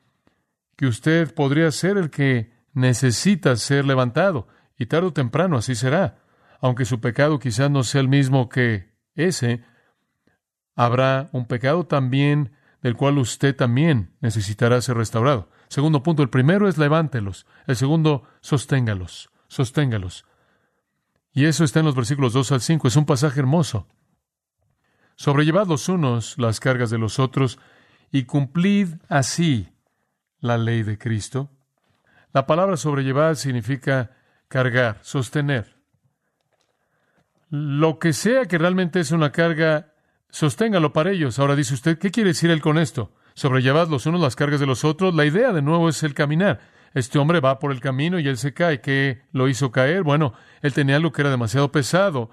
que 0.77 0.87
usted 0.87 1.33
podría 1.35 1.71
ser 1.71 1.97
el 1.97 2.11
que 2.11 2.53
necesita 2.73 3.55
ser 3.57 3.85
levantado, 3.85 4.49
y 4.79 4.87
tarde 4.87 5.09
o 5.09 5.13
temprano 5.13 5.57
así 5.57 5.75
será. 5.75 6.19
Aunque 6.61 6.85
su 6.85 7.01
pecado 7.01 7.39
quizás 7.39 7.71
no 7.71 7.85
sea 7.85 8.01
el 8.01 8.09
mismo 8.09 8.49
que 8.49 8.91
ese, 9.15 9.63
habrá 10.75 11.29
un 11.33 11.47
pecado 11.47 11.87
también 11.87 12.53
del 12.83 12.97
cual 12.97 13.19
usted 13.19 13.55
también 13.55 14.15
necesitará 14.21 14.81
ser 14.83 14.97
restaurado. 14.97 15.49
Segundo 15.69 16.03
punto, 16.03 16.23
el 16.23 16.29
primero 16.29 16.69
es 16.69 16.77
levántelos, 16.77 17.47
el 17.67 17.77
segundo, 17.77 18.25
sosténgalos, 18.41 19.31
sosténgalos. 19.49 20.27
Y 21.33 21.47
eso 21.47 21.65
está 21.65 21.81
en 21.81 21.87
los 21.87 21.95
versículos 21.95 22.33
2 22.35 22.53
al 22.53 22.61
5, 22.61 22.89
es 22.89 22.97
un 22.97 23.07
pasaje 23.07 23.41
hermoso. 23.41 23.87
Sobrellevad 25.17 25.69
los 25.69 25.89
unos 25.89 26.37
las 26.39 26.61
cargas 26.61 26.91
de 26.91 26.99
los 26.99 27.19
otros 27.19 27.59
y 28.11 28.25
cumplid 28.25 28.95
así 29.09 29.69
la 30.41 30.59
ley 30.59 30.83
de 30.83 30.99
Cristo. 30.99 31.51
La 32.33 32.47
palabra 32.47 32.77
sobrellevar 32.77 33.37
significa 33.37 34.17
cargar, 34.49 34.99
sostener. 35.03 35.77
Lo 37.49 37.99
que 37.99 38.13
sea 38.13 38.47
que 38.47 38.59
realmente 38.59 39.01
es 39.01 39.13
una 39.13 39.31
carga, 39.31 39.92
sosténgalo 40.33 40.93
para 40.93 41.13
ellos. 41.13 41.39
Ahora 41.39 41.55
dice 41.55 41.75
usted, 41.75 41.99
¿qué 41.99 42.11
quiere 42.11 42.31
decir 42.31 42.51
él 42.51 42.61
con 42.61 42.79
esto? 42.79 43.13
Sobrellevad 43.35 43.89
los 43.89 44.07
unos 44.07 44.21
las 44.21 44.35
cargas 44.35 44.59
de 44.59 44.67
los 44.67 44.85
otros. 44.85 45.15
La 45.15 45.25
idea 45.25 45.53
de 45.53 45.63
nuevo 45.63 45.89
es 45.89 46.03
el 46.03 46.15
caminar. 46.15 46.61
Este 46.95 47.19
hombre 47.19 47.41
va 47.41 47.59
por 47.59 47.71
el 47.71 47.81
camino 47.81 48.19
y 48.19 48.27
él 48.27 48.37
se 48.37 48.53
cae. 48.53 48.81
¿Qué 48.81 49.23
lo 49.33 49.49
hizo 49.49 49.71
caer? 49.71 50.03
Bueno, 50.03 50.35
él 50.63 50.73
tenía 50.73 50.97
algo 50.97 51.13
que 51.13 51.23
era 51.23 51.31
demasiado 51.31 51.71
pesado 51.71 52.31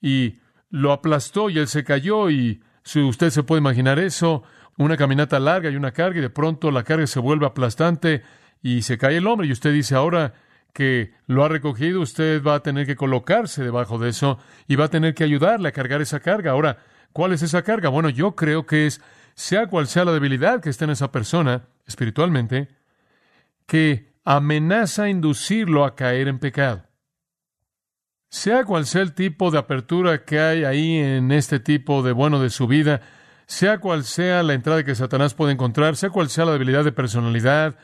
y 0.00 0.38
lo 0.70 0.92
aplastó 0.92 1.50
y 1.50 1.58
él 1.58 1.68
se 1.68 1.84
cayó 1.84 2.30
y 2.30 2.62
si 2.84 3.00
usted 3.00 3.30
se 3.30 3.42
puede 3.42 3.60
imaginar 3.60 3.98
eso, 3.98 4.42
una 4.78 4.96
caminata 4.96 5.38
larga 5.38 5.68
y 5.70 5.76
una 5.76 5.92
carga 5.92 6.18
y 6.18 6.22
de 6.22 6.30
pronto 6.30 6.70
la 6.70 6.82
carga 6.82 7.06
se 7.06 7.20
vuelve 7.20 7.46
aplastante 7.46 8.22
y 8.62 8.82
se 8.82 8.98
cae 8.98 9.18
el 9.18 9.26
hombre 9.26 9.46
y 9.46 9.52
usted 9.52 9.72
dice 9.72 9.94
ahora 9.94 10.34
que 10.72 11.12
lo 11.26 11.44
ha 11.44 11.48
recogido, 11.48 12.00
usted 12.00 12.42
va 12.42 12.54
a 12.54 12.62
tener 12.62 12.86
que 12.86 12.96
colocarse 12.96 13.62
debajo 13.62 13.98
de 13.98 14.08
eso 14.08 14.38
y 14.66 14.76
va 14.76 14.86
a 14.86 14.90
tener 14.90 15.14
que 15.14 15.24
ayudarle 15.24 15.68
a 15.68 15.72
cargar 15.72 16.00
esa 16.00 16.20
carga. 16.20 16.52
Ahora, 16.52 16.78
¿cuál 17.12 17.32
es 17.32 17.42
esa 17.42 17.62
carga? 17.62 17.88
Bueno, 17.88 18.08
yo 18.08 18.34
creo 18.34 18.66
que 18.66 18.86
es, 18.86 19.00
sea 19.34 19.66
cual 19.66 19.86
sea 19.86 20.04
la 20.04 20.12
debilidad 20.12 20.60
que 20.60 20.70
esté 20.70 20.84
en 20.84 20.90
esa 20.90 21.12
persona 21.12 21.68
espiritualmente, 21.86 22.68
que 23.66 24.12
amenaza 24.24 25.08
inducirlo 25.08 25.84
a 25.84 25.94
caer 25.94 26.28
en 26.28 26.38
pecado. 26.38 26.84
Sea 28.28 28.64
cual 28.64 28.86
sea 28.86 29.02
el 29.02 29.12
tipo 29.12 29.50
de 29.50 29.58
apertura 29.58 30.24
que 30.24 30.40
hay 30.40 30.64
ahí 30.64 30.96
en 30.96 31.32
este 31.32 31.60
tipo 31.60 32.02
de 32.02 32.12
bueno 32.12 32.40
de 32.40 32.50
su 32.50 32.66
vida, 32.66 33.02
sea 33.46 33.78
cual 33.78 34.04
sea 34.04 34.42
la 34.42 34.54
entrada 34.54 34.84
que 34.84 34.94
Satanás 34.94 35.34
puede 35.34 35.52
encontrar, 35.52 35.96
sea 35.96 36.10
cual 36.10 36.30
sea 36.30 36.46
la 36.46 36.52
debilidad 36.52 36.84
de 36.84 36.92
personalidad, 36.92 37.76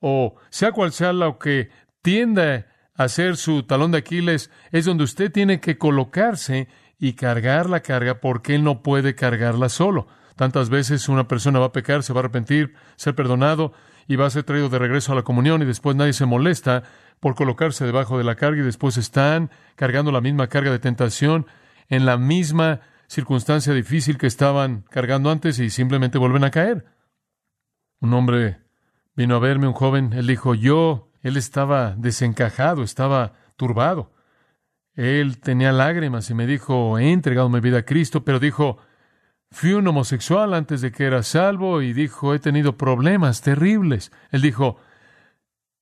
o 0.00 0.36
sea 0.50 0.70
cual 0.70 0.92
sea 0.92 1.12
lo 1.12 1.38
que 1.38 1.70
tiende 2.02 2.66
a 2.94 3.08
ser 3.08 3.36
su 3.36 3.64
talón 3.64 3.92
de 3.92 3.98
Aquiles, 3.98 4.50
es 4.70 4.84
donde 4.84 5.04
usted 5.04 5.32
tiene 5.32 5.60
que 5.60 5.78
colocarse 5.78 6.68
y 6.98 7.12
cargar 7.14 7.70
la 7.70 7.80
carga 7.80 8.20
porque 8.20 8.54
él 8.54 8.64
no 8.64 8.82
puede 8.82 9.14
cargarla 9.14 9.68
solo. 9.68 10.08
Tantas 10.36 10.70
veces 10.70 11.08
una 11.08 11.28
persona 11.28 11.58
va 11.58 11.66
a 11.66 11.72
pecar, 11.72 12.02
se 12.02 12.12
va 12.12 12.20
a 12.20 12.22
arrepentir, 12.22 12.74
ser 12.96 13.14
perdonado 13.14 13.72
y 14.06 14.16
va 14.16 14.26
a 14.26 14.30
ser 14.30 14.44
traído 14.44 14.68
de 14.68 14.78
regreso 14.78 15.12
a 15.12 15.14
la 15.14 15.22
comunión 15.22 15.62
y 15.62 15.64
después 15.64 15.96
nadie 15.96 16.12
se 16.12 16.26
molesta 16.26 16.84
por 17.20 17.34
colocarse 17.34 17.84
debajo 17.84 18.18
de 18.18 18.24
la 18.24 18.36
carga 18.36 18.60
y 18.60 18.64
después 18.64 18.96
están 18.96 19.50
cargando 19.74 20.12
la 20.12 20.20
misma 20.20 20.48
carga 20.48 20.70
de 20.70 20.78
tentación 20.78 21.46
en 21.88 22.06
la 22.06 22.16
misma 22.16 22.80
circunstancia 23.08 23.72
difícil 23.72 24.18
que 24.18 24.26
estaban 24.26 24.84
cargando 24.90 25.30
antes 25.30 25.58
y 25.58 25.70
simplemente 25.70 26.18
vuelven 26.18 26.44
a 26.44 26.50
caer. 26.50 26.86
Un 28.00 28.14
hombre 28.14 28.60
vino 29.16 29.34
a 29.34 29.40
verme, 29.40 29.66
un 29.66 29.72
joven, 29.72 30.12
él 30.12 30.26
dijo, 30.26 30.54
yo, 30.54 31.10
él 31.22 31.36
estaba 31.36 31.94
desencajado, 31.96 32.82
estaba 32.82 33.32
turbado. 33.56 34.12
Él 34.98 35.38
tenía 35.38 35.70
lágrimas 35.70 36.28
y 36.28 36.34
me 36.34 36.44
dijo, 36.44 36.98
he 36.98 37.12
entregado 37.12 37.48
mi 37.48 37.60
vida 37.60 37.78
a 37.78 37.84
Cristo, 37.84 38.24
pero 38.24 38.40
dijo, 38.40 38.78
fui 39.48 39.72
un 39.72 39.86
homosexual 39.86 40.52
antes 40.54 40.80
de 40.80 40.90
que 40.90 41.04
era 41.04 41.22
salvo 41.22 41.82
y 41.82 41.92
dijo, 41.92 42.34
he 42.34 42.40
tenido 42.40 42.76
problemas 42.76 43.40
terribles. 43.40 44.10
Él 44.32 44.42
dijo, 44.42 44.80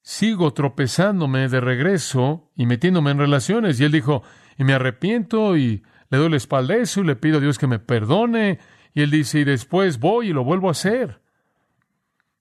sigo 0.03 0.53
tropezándome 0.53 1.49
de 1.49 1.61
regreso 1.63 2.51
y 2.57 2.67
metiéndome 2.67 3.13
en 3.13 3.19
relaciones. 3.19 3.81
Y 3.81 3.85
él 3.85 3.93
dijo, 3.93 4.23
y 4.59 4.65
me 4.65 4.75
arrepiento 4.75 5.57
y 5.57 5.83
le 6.11 6.19
doy 6.19 6.29
la 6.29 6.37
espalda 6.37 6.75
y 6.77 7.03
le 7.03 7.17
pido 7.17 7.39
a 7.39 7.41
Dios 7.41 7.57
que 7.57 7.67
me 7.67 7.79
perdone. 7.79 8.59
Y 8.93 9.01
él 9.01 9.11
dice, 9.11 9.39
y 9.39 9.45
después 9.45 9.99
voy 9.99 10.29
y 10.29 10.33
lo 10.35 10.45
vuelvo 10.45 10.69
a 10.69 10.73
hacer. 10.73 11.23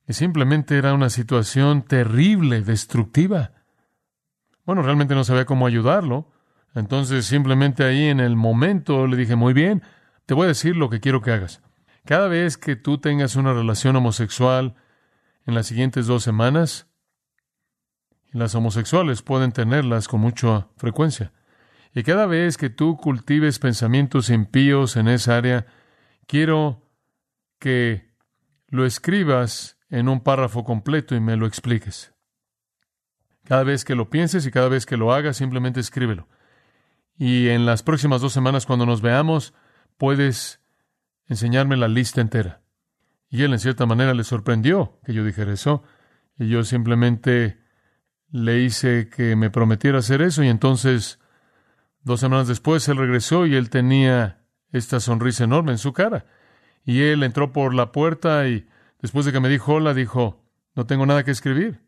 Y 0.10 0.12
simplemente 0.12 0.78
era 0.78 0.94
una 0.94 1.10
situación 1.10 1.84
terrible, 1.84 2.64
destructiva. 2.64 3.54
Bueno, 4.66 4.82
realmente 4.82 5.16
no 5.16 5.24
sabía 5.24 5.46
cómo 5.46 5.68
ayudarlo. 5.68 6.35
Entonces 6.76 7.26
simplemente 7.26 7.86
ahí 7.86 8.10
en 8.10 8.20
el 8.20 8.36
momento 8.36 9.08
le 9.08 9.16
dije, 9.16 9.36
muy 9.36 9.54
bien, 9.54 9.82
te 10.26 10.34
voy 10.34 10.46
a 10.46 10.50
decir 10.50 10.76
lo 10.76 10.90
que 10.90 11.00
quiero 11.00 11.22
que 11.22 11.32
hagas. 11.32 11.62
Cada 12.04 12.28
vez 12.28 12.58
que 12.58 12.76
tú 12.76 13.00
tengas 13.00 13.36
una 13.36 13.54
relación 13.54 13.96
homosexual 13.96 14.76
en 15.46 15.56
las 15.56 15.68
siguientes 15.68 16.06
dos 16.06 16.24
semanas, 16.24 16.88
las 18.32 18.54
homosexuales 18.54 19.22
pueden 19.22 19.54
tenerlas 19.54 20.08
con 20.08 20.20
mucha 20.20 20.68
frecuencia. 20.76 21.32
Y 21.94 22.04
cada 22.04 22.26
vez 22.26 22.58
que 22.58 22.70
tú 22.70 22.98
cultives 22.98 23.58
pensamientos 23.58 24.30
impíos 24.30 24.98
en 24.98 25.08
esa 25.08 25.38
área, 25.38 25.66
quiero 26.28 26.90
que 27.58 28.14
lo 28.68 28.86
escribas 28.86 29.78
en 29.90 30.10
un 30.10 30.20
párrafo 30.20 30.66
completo 30.66 31.16
y 31.16 31.22
me 31.22 31.38
lo 31.38 31.48
expliques. 31.48 32.14
Cada 33.46 33.64
vez 33.64 33.86
que 33.86 33.96
lo 33.96 34.10
pienses 34.10 34.46
y 34.46 34.52
cada 34.52 34.68
vez 34.68 34.86
que 34.86 34.98
lo 34.98 35.14
hagas, 35.14 35.38
simplemente 35.38 35.80
escríbelo. 35.80 36.28
Y 37.18 37.50
en 37.50 37.66
las 37.66 37.84
próximas 37.84 38.22
dos 38.22 38.34
semanas, 38.34 38.66
cuando 38.66 38.86
nos 38.86 39.02
veamos, 39.02 39.54
puedes 39.98 40.62
enseñarme 41.28 41.78
la 41.78 41.88
lista 41.88 42.22
entera. 42.22 42.62
Y 43.30 43.44
él, 43.44 43.54
en 43.54 43.60
cierta 43.60 43.86
manera, 43.86 44.14
le 44.14 44.24
sorprendió 44.24 45.00
que 45.04 45.14
yo 45.14 45.24
dijera 45.24 45.54
eso. 45.54 45.84
Y 46.38 46.50
yo 46.50 46.64
simplemente 46.64 47.60
le 48.30 48.62
hice 48.62 49.10
que 49.10 49.36
me 49.36 49.50
prometiera 49.50 50.00
hacer 50.00 50.22
eso 50.22 50.44
y 50.44 50.50
entonces 50.50 51.20
dos 52.02 52.20
semanas 52.20 52.48
después 52.48 52.88
él 52.90 52.98
regresó 52.98 53.46
y 53.46 53.56
él 53.56 53.70
tenía 53.70 54.46
esta 54.72 55.00
sonrisa 55.00 55.46
enorme 55.46 55.72
en 55.72 55.78
su 55.78 55.94
cara. 55.94 56.26
Y 56.84 57.04
él 57.04 57.24
entró 57.24 57.54
por 57.54 57.74
la 57.74 57.92
puerta 57.92 58.48
y 58.48 58.68
después 59.02 59.26
de 59.26 59.32
que 59.32 59.40
me 59.40 59.50
dijo 59.50 59.76
hola, 59.76 59.94
dijo, 59.94 60.44
no 60.76 60.86
tengo 60.86 61.06
nada 61.06 61.24
que 61.24 61.32
escribir. 61.32 61.82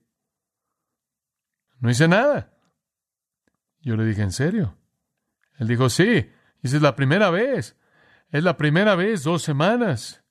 No 1.80 1.90
hice 1.90 2.08
nada. 2.08 2.54
Yo 3.82 3.96
le 3.96 4.06
dije, 4.06 4.22
¿en 4.22 4.32
serio? 4.32 4.78
Él 5.58 5.68
dijo, 5.68 5.90
sí, 5.90 6.30
esa 6.62 6.76
es 6.76 6.82
la 6.82 6.96
primera 6.96 7.30
vez. 7.30 7.76
Es 8.30 8.44
la 8.44 8.58
primera 8.58 8.96
vez, 8.96 9.24
dos 9.24 9.42
semanas. 9.42 10.24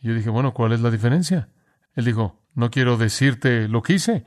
Y 0.00 0.08
yo 0.08 0.14
dije, 0.14 0.30
bueno, 0.30 0.54
¿cuál 0.54 0.72
es 0.72 0.80
la 0.80 0.90
diferencia? 0.90 1.48
Él 1.94 2.04
dijo, 2.04 2.42
no 2.54 2.70
quiero 2.70 2.96
decirte 2.96 3.68
lo 3.68 3.82
que 3.82 3.94
hice. 3.94 4.24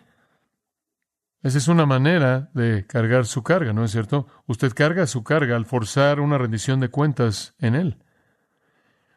Esa 1.43 1.57
es 1.57 1.67
una 1.67 1.85
manera 1.85 2.51
de 2.53 2.85
cargar 2.85 3.25
su 3.25 3.41
carga, 3.41 3.73
¿no 3.73 3.83
es 3.83 3.91
cierto? 3.91 4.27
Usted 4.45 4.73
carga 4.73 5.07
su 5.07 5.23
carga 5.23 5.55
al 5.55 5.65
forzar 5.65 6.19
una 6.19 6.37
rendición 6.37 6.79
de 6.79 6.89
cuentas 6.89 7.55
en 7.59 7.75
él. 7.75 7.97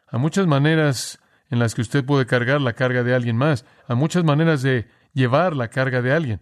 Hay 0.07 0.19
muchas 0.19 0.47
maneras 0.47 1.19
en 1.49 1.59
las 1.59 1.75
que 1.75 1.81
usted 1.81 2.03
puede 2.03 2.25
cargar 2.25 2.61
la 2.61 2.73
carga 2.73 3.03
de 3.03 3.13
alguien 3.13 3.37
más. 3.37 3.65
Hay 3.87 3.95
muchas 3.95 4.23
maneras 4.23 4.63
de 4.63 4.87
llevar 5.13 5.55
la 5.55 5.67
carga 5.67 6.01
de 6.01 6.13
alguien. 6.13 6.41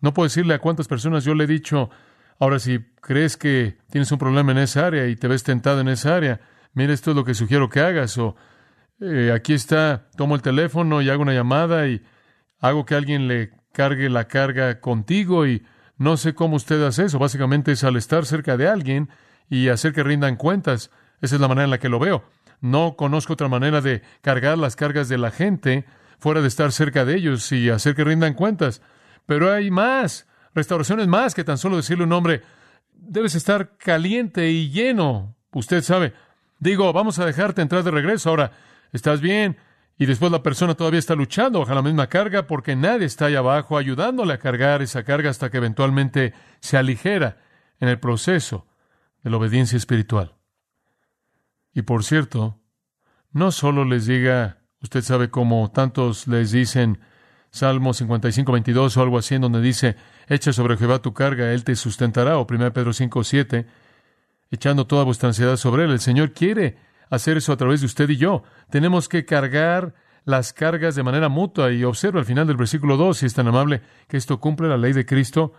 No 0.00 0.14
puedo 0.14 0.26
decirle 0.26 0.54
a 0.54 0.60
cuántas 0.60 0.86
personas 0.86 1.24
yo 1.24 1.34
le 1.34 1.44
he 1.44 1.48
dicho, 1.48 1.90
ahora 2.38 2.58
si 2.58 2.80
crees 3.00 3.36
que 3.36 3.78
tienes 3.90 4.10
un 4.12 4.18
problema 4.18 4.52
en 4.52 4.58
esa 4.58 4.86
área 4.86 5.06
y 5.06 5.16
te 5.16 5.28
ves 5.28 5.42
tentado 5.42 5.80
en 5.80 5.88
esa 5.88 6.16
área, 6.16 6.40
mira, 6.74 6.92
esto 6.92 7.10
es 7.10 7.16
lo 7.16 7.24
que 7.24 7.34
sugiero 7.34 7.68
que 7.68 7.80
hagas, 7.80 8.18
o 8.18 8.36
eh, 9.00 9.32
aquí 9.34 9.52
está, 9.52 10.08
tomo 10.16 10.34
el 10.34 10.42
teléfono 10.42 11.02
y 11.02 11.10
hago 11.10 11.22
una 11.22 11.34
llamada 11.34 11.86
y 11.86 12.02
hago 12.60 12.86
que 12.86 12.94
alguien 12.94 13.28
le 13.28 13.50
cargue 13.72 14.08
la 14.08 14.26
carga 14.26 14.80
contigo 14.80 15.46
y 15.46 15.64
no 15.98 16.16
sé 16.16 16.34
cómo 16.34 16.56
usted 16.56 16.82
hace 16.82 17.04
eso. 17.04 17.18
Básicamente 17.18 17.72
es 17.72 17.84
al 17.84 17.96
estar 17.96 18.24
cerca 18.24 18.56
de 18.56 18.68
alguien 18.68 19.10
y 19.48 19.68
hacer 19.68 19.92
que 19.92 20.02
rindan 20.02 20.36
cuentas. 20.36 20.90
Esa 21.20 21.34
es 21.34 21.40
la 21.40 21.48
manera 21.48 21.64
en 21.64 21.70
la 21.70 21.78
que 21.78 21.88
lo 21.88 21.98
veo. 21.98 22.24
No 22.60 22.96
conozco 22.96 23.34
otra 23.34 23.48
manera 23.48 23.80
de 23.80 24.02
cargar 24.22 24.56
las 24.58 24.76
cargas 24.76 25.08
de 25.08 25.18
la 25.18 25.30
gente 25.30 25.84
fuera 26.18 26.40
de 26.40 26.48
estar 26.48 26.72
cerca 26.72 27.04
de 27.04 27.16
ellos 27.16 27.52
y 27.52 27.68
hacer 27.68 27.94
que 27.94 28.04
rindan 28.04 28.34
cuentas. 28.34 28.80
Pero 29.26 29.52
hay 29.52 29.70
más, 29.70 30.26
restauraciones 30.56 31.06
más 31.06 31.34
que 31.34 31.44
tan 31.44 31.58
solo 31.58 31.76
decirle 31.76 32.04
un 32.04 32.12
hombre, 32.12 32.42
debes 32.92 33.34
estar 33.34 33.76
caliente 33.76 34.50
y 34.50 34.70
lleno. 34.70 35.36
Usted 35.52 35.82
sabe, 35.82 36.14
digo, 36.58 36.92
vamos 36.92 37.18
a 37.18 37.26
dejarte 37.26 37.62
entrar 37.62 37.84
de 37.84 37.90
regreso. 37.90 38.30
Ahora, 38.30 38.52
¿estás 38.92 39.20
bien? 39.20 39.58
Y 39.98 40.06
después 40.06 40.32
la 40.32 40.42
persona 40.42 40.74
todavía 40.74 40.98
está 40.98 41.14
luchando 41.14 41.60
bajo 41.60 41.74
la 41.74 41.82
misma 41.82 42.08
carga 42.08 42.46
porque 42.46 42.74
nadie 42.74 43.06
está 43.06 43.26
ahí 43.26 43.34
abajo 43.34 43.78
ayudándole 43.78 44.32
a 44.34 44.38
cargar 44.38 44.82
esa 44.82 45.04
carga 45.04 45.30
hasta 45.30 45.50
que 45.50 45.58
eventualmente 45.58 46.34
se 46.60 46.76
aligera 46.76 47.38
en 47.78 47.88
el 47.88 47.98
proceso 47.98 48.66
de 49.22 49.30
la 49.30 49.36
obediencia 49.36 49.76
espiritual. 49.76 50.34
Y 51.72 51.82
por 51.82 52.04
cierto, 52.04 52.58
no 53.30 53.52
solo 53.52 53.84
les 53.84 54.06
diga, 54.06 54.58
usted 54.80 55.02
sabe 55.02 55.30
cómo 55.30 55.70
tantos 55.70 56.26
les 56.26 56.50
dicen 56.50 57.00
Salmo 57.56 57.94
55, 57.94 58.52
22 58.52 58.96
o 58.96 59.02
algo 59.02 59.18
así, 59.18 59.34
en 59.34 59.40
donde 59.40 59.60
dice, 59.60 59.96
echa 60.28 60.52
sobre 60.52 60.76
Jehová 60.76 61.00
tu 61.00 61.14
carga, 61.14 61.52
él 61.52 61.64
te 61.64 61.74
sustentará, 61.74 62.38
o 62.38 62.46
1 62.48 62.72
Pedro 62.72 62.92
5, 62.92 63.24
7, 63.24 63.66
echando 64.50 64.86
toda 64.86 65.04
vuestra 65.04 65.28
ansiedad 65.28 65.56
sobre 65.56 65.84
él. 65.84 65.90
El 65.90 66.00
Señor 66.00 66.32
quiere 66.32 66.76
hacer 67.10 67.38
eso 67.38 67.52
a 67.52 67.56
través 67.56 67.80
de 67.80 67.86
usted 67.86 68.08
y 68.10 68.16
yo. 68.16 68.42
Tenemos 68.70 69.08
que 69.08 69.24
cargar 69.24 69.94
las 70.26 70.52
cargas 70.52 70.94
de 70.94 71.02
manera 71.02 71.30
mutua. 71.30 71.72
Y 71.72 71.84
observa 71.84 72.20
al 72.20 72.26
final 72.26 72.46
del 72.46 72.56
versículo 72.56 72.98
2, 72.98 73.16
si 73.16 73.26
es 73.26 73.34
tan 73.34 73.48
amable, 73.48 73.80
que 74.06 74.18
esto 74.18 74.38
cumple 74.38 74.68
la 74.68 74.76
ley 74.76 74.92
de 74.92 75.06
Cristo. 75.06 75.54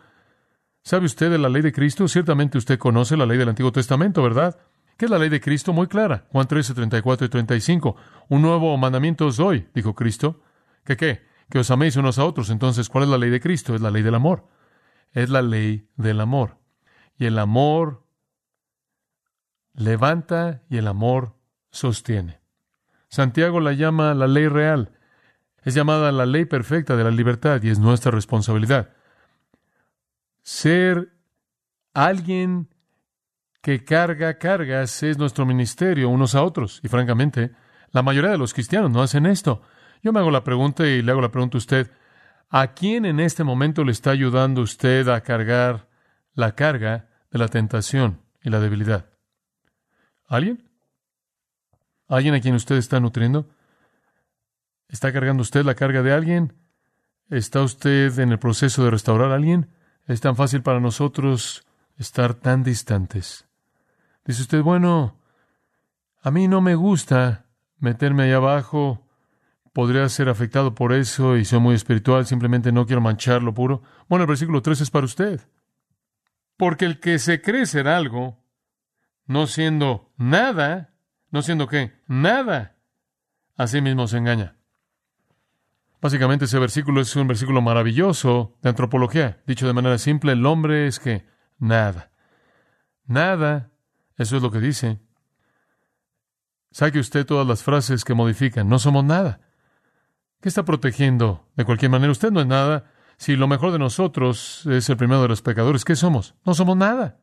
¿Sabe 0.84 1.08
usted 1.08 1.32
de 1.32 1.40
la 1.40 1.50
ley 1.50 1.64
de 1.64 1.74
Cristo? 1.74 2.08
Ciertamente 2.08 2.60
usted 2.60 2.78
conoce 2.78 3.18
la 3.18 3.26
ley 3.26 3.38
del 3.38 3.50
Antiguo 3.50 3.72
Testamento, 3.72 4.22
¿verdad? 4.22 4.60
¿Qué 4.98 5.06
es 5.06 5.12
la 5.12 5.18
ley 5.18 5.30
de 5.30 5.42
Cristo? 5.42 5.74
Muy 5.74 5.88
clara. 5.88 6.26
Juan 6.32 6.48
13, 6.48 6.74
34 6.74 7.26
y 7.26 7.30
35. 7.30 7.96
Un 8.30 8.42
nuevo 8.42 8.78
mandamiento 8.78 9.26
os 9.26 9.38
doy, 9.38 9.68
dijo 9.74 9.96
Cristo. 9.96 10.42
¿Qué 10.84 10.96
qué? 10.96 11.27
Que 11.50 11.60
os 11.60 11.72
améis 11.72 11.96
unos 11.96 12.20
a 12.20 12.26
otros. 12.26 12.50
Entonces, 12.50 12.90
¿cuál 12.90 13.06
es 13.06 13.10
la 13.10 13.18
ley 13.18 13.30
de 13.30 13.40
Cristo? 13.40 13.76
Es 13.76 13.82
la 13.82 13.92
ley 13.92 14.04
del 14.04 14.16
amor. 14.16 14.48
Es 15.12 15.30
la 15.30 15.42
ley 15.42 15.90
del 15.96 16.20
amor. 16.20 16.58
Y 17.18 17.26
el 17.26 17.40
amor 17.40 18.06
levanta 19.74 20.64
y 20.70 20.78
el 20.78 20.88
amor 20.88 21.36
sostiene. 21.72 22.42
Santiago 23.10 23.60
la 23.60 23.74
llama 23.74 24.14
la 24.14 24.28
ley 24.28 24.48
real. 24.48 24.92
Es 25.64 25.74
llamada 25.74 26.12
la 26.12 26.26
ley 26.26 26.46
perfecta 26.46 26.96
de 26.96 27.04
la 27.04 27.12
libertad 27.12 27.62
y 27.64 27.70
es 27.70 27.80
nuestra 27.80 28.12
responsabilidad. 28.12 28.94
Ser 30.42 31.14
alguien 31.94 32.70
que 33.62 33.84
carga 33.84 34.38
cargas 34.38 35.04
es 35.04 35.18
nuestro 35.18 35.46
ministerio 35.46 36.10
unos 36.10 36.36
a 36.36 36.44
otros. 36.44 36.80
Y 36.84 36.88
francamente, 36.88 37.52
la 37.92 38.02
mayoría 38.02 38.32
de 38.32 38.38
los 38.38 38.54
cristianos 38.54 38.92
no 38.92 39.02
hacen 39.02 39.26
esto. 39.26 39.62
Yo 40.04 40.14
me 40.14 40.20
hago 40.20 40.32
la 40.32 40.44
pregunta 40.44 40.86
y 40.88 41.02
le 41.02 41.12
hago 41.12 41.22
la 41.22 41.32
pregunta 41.32 41.58
a 41.58 41.60
usted. 41.60 41.92
¿A 42.50 42.74
quién 42.74 43.06
en 43.06 43.20
este 43.20 43.44
momento 43.44 43.84
le 43.84 43.92
está 43.92 44.12
ayudando 44.12 44.62
usted 44.62 45.08
a 45.10 45.22
cargar 45.22 45.90
la 46.34 46.54
carga 46.56 47.10
de 47.32 47.40
la 47.40 47.48
tentación 47.48 48.22
y 48.42 48.50
la 48.50 48.60
debilidad? 48.60 49.10
¿Alguien? 50.28 50.70
¿Alguien 52.08 52.36
a 52.36 52.40
quien 52.40 52.56
usted 52.56 52.76
está 52.76 53.00
nutriendo? 53.00 53.50
¿Está 54.88 55.12
cargando 55.12 55.42
usted 55.42 55.66
la 55.66 55.76
carga 55.76 56.02
de 56.02 56.14
alguien? 56.14 56.54
¿Está 57.30 57.62
usted 57.62 58.18
en 58.20 58.32
el 58.32 58.40
proceso 58.40 58.84
de 58.86 58.92
restaurar 58.92 59.32
a 59.32 59.36
alguien? 59.36 59.70
Es 60.06 60.22
tan 60.22 60.38
fácil 60.38 60.62
para 60.62 60.80
nosotros 60.80 61.66
estar 61.98 62.34
tan 62.34 62.64
distantes. 62.64 63.46
Dice 64.26 64.42
usted, 64.42 64.62
bueno, 64.62 65.18
a 66.22 66.32
mí 66.32 66.48
no 66.48 66.62
me 66.62 66.76
gusta 66.76 67.46
meterme 67.80 68.24
ahí 68.24 68.32
abajo, 68.32 69.07
podría 69.78 70.10
ser 70.10 70.28
afectado 70.28 70.74
por 70.74 70.92
eso 70.92 71.38
y 71.38 71.46
soy 71.46 71.60
muy 71.60 71.76
espiritual, 71.76 72.26
simplemente 72.26 72.72
no 72.72 72.88
quiero 72.88 73.00
manchar 73.00 73.44
lo 73.44 73.54
puro. 73.54 73.84
Bueno, 74.10 74.24
el 74.24 74.28
versículo 74.28 74.64
3 74.64 74.82
es 74.82 74.90
para 74.90 75.06
usted. 75.06 75.40
Porque 76.58 76.86
el 76.86 77.00
que 77.00 77.20
se 77.20 77.44
cree 77.44 77.68
ser 77.68 77.88
algo, 77.88 78.44
no 79.28 79.46
siendo 79.46 80.12
nada, 80.18 80.96
no 81.30 81.44
siendo 81.44 81.68
qué, 81.68 81.94
nada, 82.08 82.76
a 83.56 83.68
sí 83.68 83.80
mismo 83.82 84.08
se 84.08 84.18
engaña. 84.18 84.56
Básicamente 86.02 86.46
ese 86.46 86.58
versículo 86.58 87.00
es 87.00 87.16
un 87.16 87.28
versículo 87.28 87.62
maravilloso 87.62 88.58
de 88.64 88.70
antropología. 88.70 89.44
Dicho 89.46 89.68
de 89.68 89.74
manera 89.74 90.00
simple, 90.00 90.32
el 90.32 90.44
hombre 90.48 90.88
es 90.88 91.00
que 91.00 91.28
nada. 91.60 92.10
Nada. 93.06 93.70
Eso 94.18 94.38
es 94.38 94.42
lo 94.42 94.50
que 94.50 94.60
dice. 94.60 95.00
Saque 96.72 96.98
usted 96.98 97.28
todas 97.28 97.46
las 97.46 97.62
frases 97.62 98.04
que 98.04 98.16
modifican. 98.16 98.68
No 98.68 98.80
somos 98.80 99.04
nada. 99.04 99.42
¿Qué 100.42 100.50
está 100.50 100.66
protegiendo? 100.66 101.48
De 101.56 101.66
cualquier 101.66 101.92
manera, 101.92 102.12
usted 102.12 102.32
no 102.32 102.42
es 102.42 102.48
nada. 102.48 102.92
Si 103.18 103.36
lo 103.36 103.48
mejor 103.48 103.72
de 103.72 103.80
nosotros 103.80 104.66
es 104.68 104.90
el 104.90 104.98
primero 104.98 105.22
de 105.22 105.28
los 105.28 105.42
pecadores, 105.42 105.84
¿qué 105.84 105.96
somos? 105.96 106.36
No 106.46 106.54
somos 106.54 106.78
nada. 106.78 107.20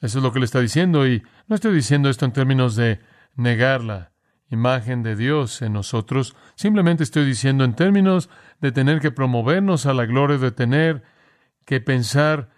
Eso 0.00 0.18
es 0.18 0.24
lo 0.24 0.32
que 0.32 0.38
le 0.38 0.44
está 0.44 0.60
diciendo. 0.60 1.06
Y 1.06 1.22
no 1.46 1.54
estoy 1.54 1.74
diciendo 1.74 2.10
esto 2.10 2.26
en 2.26 2.32
términos 2.32 2.76
de 2.76 3.00
negar 3.36 3.82
la 3.82 4.12
imagen 4.50 5.02
de 5.02 5.16
Dios 5.16 5.62
en 5.62 5.72
nosotros. 5.72 6.36
Simplemente 6.54 7.02
estoy 7.02 7.24
diciendo 7.24 7.64
en 7.64 7.74
términos 7.74 8.28
de 8.60 8.70
tener 8.70 9.00
que 9.00 9.10
promovernos 9.10 9.86
a 9.86 9.94
la 9.94 10.04
gloria, 10.04 10.36
de 10.36 10.52
tener 10.52 11.02
que 11.64 11.80
pensar 11.80 12.50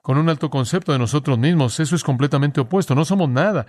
con 0.00 0.16
un 0.16 0.30
alto 0.30 0.48
concepto 0.48 0.92
de 0.92 0.98
nosotros 0.98 1.38
mismos. 1.38 1.78
Eso 1.78 1.94
es 1.94 2.02
completamente 2.02 2.60
opuesto. 2.60 2.94
No 2.94 3.04
somos 3.04 3.28
nada. 3.28 3.66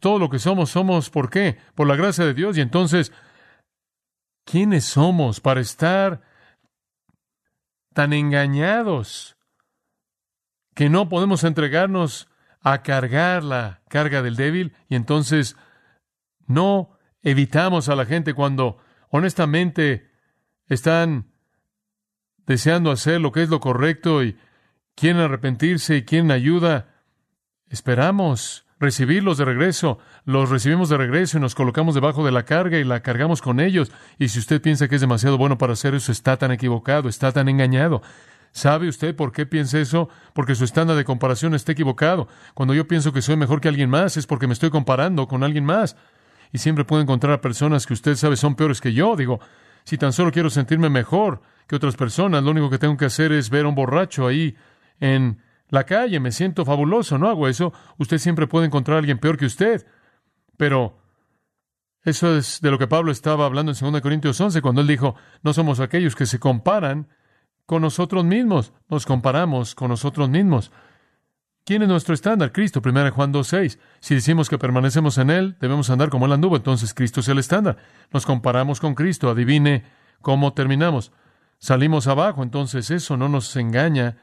Todo 0.00 0.18
lo 0.18 0.30
que 0.30 0.38
somos, 0.38 0.70
somos 0.70 1.10
¿por 1.10 1.30
qué? 1.30 1.58
Por 1.74 1.86
la 1.86 1.96
gracia 1.96 2.24
de 2.24 2.34
Dios. 2.34 2.56
Y 2.56 2.62
entonces, 2.62 3.12
¿quiénes 4.44 4.84
somos 4.84 5.40
para 5.40 5.60
estar 5.60 6.22
tan 7.92 8.12
engañados 8.12 9.36
que 10.74 10.88
no 10.88 11.08
podemos 11.08 11.44
entregarnos 11.44 12.28
a 12.62 12.82
cargar 12.82 13.44
la 13.44 13.82
carga 13.88 14.22
del 14.22 14.36
débil? 14.36 14.74
Y 14.88 14.96
entonces 14.96 15.56
no 16.46 16.98
evitamos 17.22 17.90
a 17.90 17.94
la 17.94 18.06
gente 18.06 18.32
cuando 18.32 18.78
honestamente 19.10 20.10
están 20.66 21.30
deseando 22.46 22.90
hacer 22.90 23.20
lo 23.20 23.32
que 23.32 23.42
es 23.42 23.50
lo 23.50 23.60
correcto 23.60 24.24
y 24.24 24.38
quieren 24.94 25.20
arrepentirse 25.20 25.96
y 25.96 26.04
quieren 26.04 26.30
ayuda. 26.30 27.04
Esperamos 27.68 28.66
recibirlos 28.80 29.36
de 29.36 29.44
regreso, 29.44 29.98
los 30.24 30.48
recibimos 30.48 30.88
de 30.88 30.96
regreso 30.96 31.36
y 31.36 31.40
nos 31.40 31.54
colocamos 31.54 31.94
debajo 31.94 32.24
de 32.24 32.32
la 32.32 32.44
carga 32.44 32.78
y 32.78 32.84
la 32.84 33.00
cargamos 33.00 33.42
con 33.42 33.60
ellos. 33.60 33.92
Y 34.18 34.28
si 34.28 34.38
usted 34.38 34.60
piensa 34.60 34.88
que 34.88 34.94
es 34.94 35.00
demasiado 35.02 35.36
bueno 35.38 35.58
para 35.58 35.74
hacer 35.74 35.94
eso, 35.94 36.10
está 36.10 36.38
tan 36.38 36.50
equivocado, 36.50 37.08
está 37.08 37.30
tan 37.30 37.48
engañado. 37.48 38.02
¿Sabe 38.52 38.88
usted 38.88 39.14
por 39.14 39.30
qué 39.32 39.46
piensa 39.46 39.78
eso? 39.78 40.08
Porque 40.32 40.54
su 40.54 40.64
estándar 40.64 40.96
de 40.96 41.04
comparación 41.04 41.54
está 41.54 41.72
equivocado. 41.72 42.26
Cuando 42.54 42.74
yo 42.74 42.88
pienso 42.88 43.12
que 43.12 43.22
soy 43.22 43.36
mejor 43.36 43.60
que 43.60 43.68
alguien 43.68 43.90
más, 43.90 44.16
es 44.16 44.26
porque 44.26 44.46
me 44.46 44.54
estoy 44.54 44.70
comparando 44.70 45.28
con 45.28 45.44
alguien 45.44 45.64
más. 45.64 45.94
Y 46.50 46.58
siempre 46.58 46.84
puedo 46.84 47.02
encontrar 47.02 47.34
a 47.34 47.40
personas 47.40 47.86
que 47.86 47.92
usted 47.92 48.16
sabe 48.16 48.36
son 48.36 48.56
peores 48.56 48.80
que 48.80 48.92
yo. 48.92 49.14
Digo, 49.14 49.40
si 49.84 49.98
tan 49.98 50.12
solo 50.12 50.32
quiero 50.32 50.50
sentirme 50.50 50.88
mejor 50.88 51.42
que 51.68 51.76
otras 51.76 51.94
personas, 51.94 52.42
lo 52.42 52.50
único 52.50 52.70
que 52.70 52.78
tengo 52.78 52.96
que 52.96 53.04
hacer 53.04 53.30
es 53.30 53.50
ver 53.50 53.66
a 53.66 53.68
un 53.68 53.74
borracho 53.76 54.26
ahí 54.26 54.56
en 54.98 55.38
la 55.70 55.84
calle, 55.84 56.20
me 56.20 56.32
siento 56.32 56.64
fabuloso, 56.64 57.16
no 57.18 57.28
hago 57.28 57.48
eso. 57.48 57.72
Usted 57.98 58.18
siempre 58.18 58.46
puede 58.46 58.66
encontrar 58.66 58.96
a 58.96 58.98
alguien 58.98 59.18
peor 59.18 59.36
que 59.36 59.46
usted. 59.46 59.86
Pero 60.56 60.98
eso 62.04 62.36
es 62.36 62.60
de 62.60 62.70
lo 62.70 62.78
que 62.78 62.86
Pablo 62.86 63.12
estaba 63.12 63.46
hablando 63.46 63.72
en 63.72 63.92
2 63.92 64.00
Corintios 64.00 64.40
11, 64.40 64.60
cuando 64.62 64.80
él 64.80 64.86
dijo, 64.86 65.14
no 65.42 65.52
somos 65.52 65.80
aquellos 65.80 66.14
que 66.14 66.26
se 66.26 66.38
comparan 66.38 67.08
con 67.66 67.82
nosotros 67.82 68.24
mismos, 68.24 68.72
nos 68.88 69.06
comparamos 69.06 69.74
con 69.74 69.88
nosotros 69.90 70.28
mismos. 70.28 70.72
¿Quién 71.64 71.82
es 71.82 71.88
nuestro 71.88 72.14
estándar? 72.14 72.52
Cristo, 72.52 72.82
1 72.84 73.12
Juan 73.12 73.32
2.6. 73.32 73.78
Si 74.00 74.14
decimos 74.14 74.48
que 74.48 74.58
permanecemos 74.58 75.18
en 75.18 75.30
Él, 75.30 75.56
debemos 75.60 75.88
andar 75.90 76.08
como 76.08 76.26
Él 76.26 76.32
anduvo, 76.32 76.56
entonces 76.56 76.94
Cristo 76.94 77.20
es 77.20 77.28
el 77.28 77.38
estándar. 77.38 77.76
Nos 78.12 78.26
comparamos 78.26 78.80
con 78.80 78.94
Cristo, 78.94 79.30
adivine 79.30 79.84
cómo 80.20 80.52
terminamos. 80.52 81.12
Salimos 81.58 82.06
abajo, 82.06 82.42
entonces 82.42 82.90
eso 82.90 83.16
no 83.16 83.28
nos 83.28 83.54
engaña. 83.54 84.16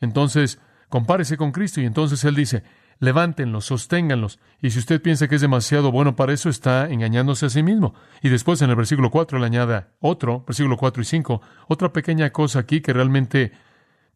Entonces, 0.00 0.60
compárese 0.94 1.36
con 1.36 1.50
Cristo 1.50 1.80
y 1.80 1.86
entonces 1.86 2.22
Él 2.22 2.36
dice, 2.36 2.62
levántenlos, 3.00 3.64
sosténganlos. 3.64 4.38
Y 4.62 4.70
si 4.70 4.78
usted 4.78 5.02
piensa 5.02 5.26
que 5.26 5.34
es 5.34 5.40
demasiado 5.40 5.90
bueno 5.90 6.14
para 6.14 6.32
eso, 6.32 6.48
está 6.48 6.88
engañándose 6.88 7.46
a 7.46 7.50
sí 7.50 7.64
mismo. 7.64 7.94
Y 8.22 8.28
después 8.28 8.62
en 8.62 8.70
el 8.70 8.76
versículo 8.76 9.10
4 9.10 9.40
le 9.40 9.46
añade 9.46 9.86
otro, 9.98 10.44
versículo 10.46 10.76
4 10.76 11.02
y 11.02 11.04
5, 11.04 11.42
otra 11.66 11.92
pequeña 11.92 12.30
cosa 12.30 12.60
aquí 12.60 12.80
que 12.80 12.92
realmente 12.92 13.50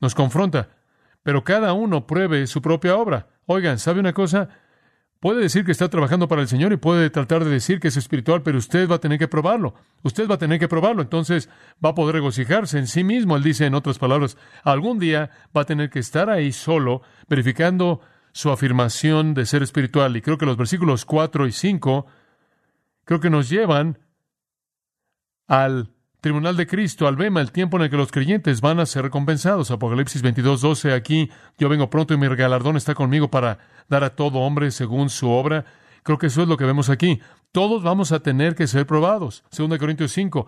nos 0.00 0.14
confronta. 0.14 0.68
Pero 1.24 1.42
cada 1.42 1.72
uno 1.72 2.06
pruebe 2.06 2.46
su 2.46 2.62
propia 2.62 2.94
obra. 2.94 3.26
Oigan, 3.46 3.80
¿sabe 3.80 3.98
una 3.98 4.12
cosa? 4.12 4.48
Puede 5.20 5.40
decir 5.40 5.64
que 5.64 5.72
está 5.72 5.88
trabajando 5.88 6.28
para 6.28 6.42
el 6.42 6.48
Señor 6.48 6.72
y 6.72 6.76
puede 6.76 7.10
tratar 7.10 7.44
de 7.44 7.50
decir 7.50 7.80
que 7.80 7.88
es 7.88 7.96
espiritual, 7.96 8.42
pero 8.42 8.56
usted 8.56 8.88
va 8.88 8.96
a 8.96 9.00
tener 9.00 9.18
que 9.18 9.26
probarlo. 9.26 9.74
Usted 10.04 10.28
va 10.28 10.36
a 10.36 10.38
tener 10.38 10.60
que 10.60 10.68
probarlo. 10.68 11.02
Entonces 11.02 11.48
va 11.84 11.90
a 11.90 11.94
poder 11.94 12.14
regocijarse 12.14 12.78
en 12.78 12.86
sí 12.86 13.02
mismo. 13.02 13.36
Él 13.36 13.42
dice, 13.42 13.66
en 13.66 13.74
otras 13.74 13.98
palabras, 13.98 14.36
algún 14.62 15.00
día 15.00 15.30
va 15.56 15.62
a 15.62 15.64
tener 15.64 15.90
que 15.90 15.98
estar 15.98 16.30
ahí 16.30 16.52
solo, 16.52 17.02
verificando 17.28 18.00
su 18.32 18.50
afirmación 18.50 19.34
de 19.34 19.44
ser 19.44 19.64
espiritual. 19.64 20.16
Y 20.16 20.22
creo 20.22 20.38
que 20.38 20.46
los 20.46 20.56
versículos 20.56 21.04
4 21.04 21.48
y 21.48 21.52
5 21.52 22.06
creo 23.04 23.18
que 23.18 23.30
nos 23.30 23.48
llevan 23.48 23.98
al 25.48 25.90
tribunal 26.20 26.56
de 26.56 26.66
Cristo, 26.66 27.06
al 27.06 27.16
Bema, 27.16 27.40
el 27.40 27.52
tiempo 27.52 27.76
en 27.76 27.84
el 27.84 27.90
que 27.90 27.96
los 27.96 28.10
creyentes 28.10 28.60
van 28.60 28.80
a 28.80 28.86
ser 28.86 29.02
recompensados. 29.02 29.70
Apocalipsis 29.70 30.22
22, 30.22 30.60
12, 30.60 30.92
aquí 30.92 31.30
yo 31.58 31.68
vengo 31.68 31.90
pronto 31.90 32.14
y 32.14 32.16
mi 32.16 32.28
galardón 32.28 32.76
está 32.76 32.94
conmigo 32.94 33.30
para 33.30 33.58
dar 33.88 34.04
a 34.04 34.16
todo 34.16 34.40
hombre 34.40 34.70
según 34.70 35.10
su 35.10 35.30
obra. 35.30 35.64
Creo 36.02 36.18
que 36.18 36.26
eso 36.26 36.42
es 36.42 36.48
lo 36.48 36.56
que 36.56 36.64
vemos 36.64 36.90
aquí. 36.90 37.20
Todos 37.52 37.82
vamos 37.82 38.12
a 38.12 38.20
tener 38.20 38.54
que 38.54 38.66
ser 38.66 38.86
probados. 38.86 39.44
2 39.56 39.78
Corintios 39.78 40.12
5, 40.12 40.46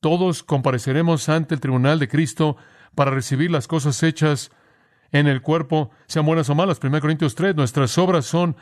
todos 0.00 0.42
compareceremos 0.42 1.28
ante 1.28 1.54
el 1.54 1.60
tribunal 1.60 1.98
de 1.98 2.08
Cristo 2.08 2.56
para 2.94 3.10
recibir 3.10 3.50
las 3.50 3.68
cosas 3.68 4.02
hechas 4.02 4.50
en 5.12 5.26
el 5.26 5.42
cuerpo, 5.42 5.90
sean 6.06 6.26
buenas 6.26 6.48
o 6.50 6.54
malas. 6.54 6.80
1 6.82 7.00
Corintios 7.00 7.34
3, 7.34 7.54
nuestras 7.54 7.96
obras 7.98 8.24
son 8.24 8.56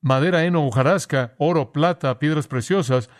madera, 0.00 0.44
heno, 0.44 0.66
hojarasca, 0.66 1.34
oro, 1.38 1.72
plata, 1.72 2.18
piedras 2.18 2.46
preciosas, 2.46 3.10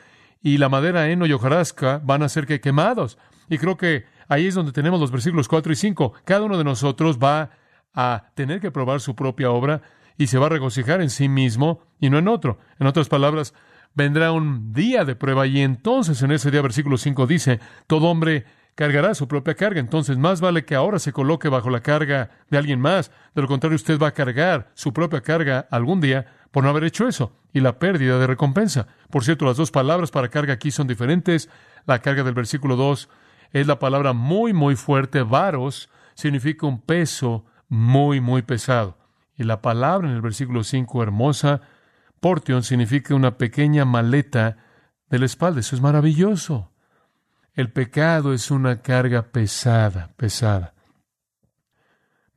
y 0.45 0.59
la 0.59 0.69
madera, 0.69 1.09
heno 1.09 1.25
y 1.25 1.33
hojarasca 1.33 2.03
van 2.05 2.23
a 2.23 2.29
ser 2.29 2.47
que 2.47 2.61
quemados. 2.61 3.17
Y 3.49 3.57
creo 3.57 3.79
que 3.79 4.05
ahí 4.29 4.47
es 4.47 4.55
donde 4.55 4.73
tenemos 4.73 5.01
los 5.01 5.11
versículos 5.11 5.49
4 5.49 5.73
y 5.73 5.77
5. 5.77 6.13
Cada 6.27 6.43
uno 6.43 6.59
de 6.59 6.65
nosotros 6.65 7.19
va 7.19 7.51
a 7.95 8.27
tener 8.35 8.61
que 8.61 8.71
probar 8.71 9.01
su 9.01 9.17
propia 9.17 9.51
obra 9.51 9.81
y 10.19 10.27
se 10.27 10.37
va 10.37 10.47
a 10.47 10.51
regocijar 10.51 11.01
en 11.01 11.09
sí 11.09 11.31
mismo 11.31 11.81
y 11.99 12.11
no 12.11 12.19
en 12.19 12.29
otro. 12.29 12.59
En 12.79 12.87
otras 12.87 13.09
palabras, 13.09 13.55
vendrá 13.95 14.33
un 14.33 14.75
día 14.75 15.07
de 15.07 15.17
prueba 15.17 15.47
y 15.47 15.63
entonces 15.63 16.21
en 16.21 16.31
ese 16.31 16.51
día, 16.51 16.61
versículo 16.61 16.99
5 16.99 17.27
dice, 17.27 17.59
todo 17.87 18.09
hombre 18.09 18.45
cargará 18.75 19.15
su 19.15 19.27
propia 19.27 19.55
carga. 19.55 19.81
Entonces, 19.81 20.19
más 20.19 20.43
vale 20.43 20.67
que 20.67 20.75
ahora 20.75 20.99
se 20.99 21.15
coloque 21.15 21.49
bajo 21.49 21.71
la 21.71 21.81
carga 21.81 22.29
de 22.51 22.59
alguien 22.59 22.81
más. 22.81 23.11
De 23.35 23.41
lo 23.41 23.49
contrario, 23.49 23.77
usted 23.77 23.99
va 23.99 24.09
a 24.09 24.15
cargar 24.15 24.71
su 24.75 24.93
propia 24.93 25.23
carga 25.23 25.67
algún 25.71 26.03
día 26.03 26.27
por 26.55 26.63
no 26.63 26.71
haber 26.71 26.85
hecho 26.85 27.09
eso 27.09 27.33
y 27.53 27.59
la 27.59 27.81
pérdida 27.81 28.17
de 28.17 28.29
recompensa. 28.29 28.87
Por 29.11 29.25
cierto, 29.25 29.45
las 29.45 29.57
dos 29.57 29.73
palabras 29.73 30.13
para 30.13 30.29
carga 30.29 30.53
aquí 30.53 30.71
son 30.71 30.87
diferentes. 30.87 31.51
La 31.85 31.99
carga 31.99 32.23
del 32.23 32.35
versículo 32.35 32.77
2 32.77 33.09
es 33.51 33.67
la 33.67 33.81
palabra 33.81 34.13
muy, 34.13 34.53
muy 34.53 34.77
fuerte. 34.77 35.23
Varos 35.23 35.91
significa 36.15 36.69
un 36.69 36.81
peso 36.81 37.45
muy, 37.67 38.21
muy 38.21 38.43
pesado. 38.43 38.97
Y 39.37 39.43
la 39.43 39.63
palabra 39.63 40.09
en 40.09 40.15
el 40.15 40.23
versículo 40.23 40.63
5, 40.63 41.03
hermosa, 41.03 41.61
portion, 42.21 42.63
significa 42.63 43.17
una 43.17 43.37
pequeña 43.37 43.85
maleta 43.85 44.59
de 45.11 45.19
la 45.19 45.27
espalda. 45.27 45.59
Eso 45.59 45.75
es 45.75 45.83
maravilloso. 45.83 46.71
El 47.55 47.73
pecado 47.73 48.33
es 48.33 48.53
una 48.53 48.81
carga 48.81 49.23
pesada, 49.23 50.13
pesada. 50.17 50.75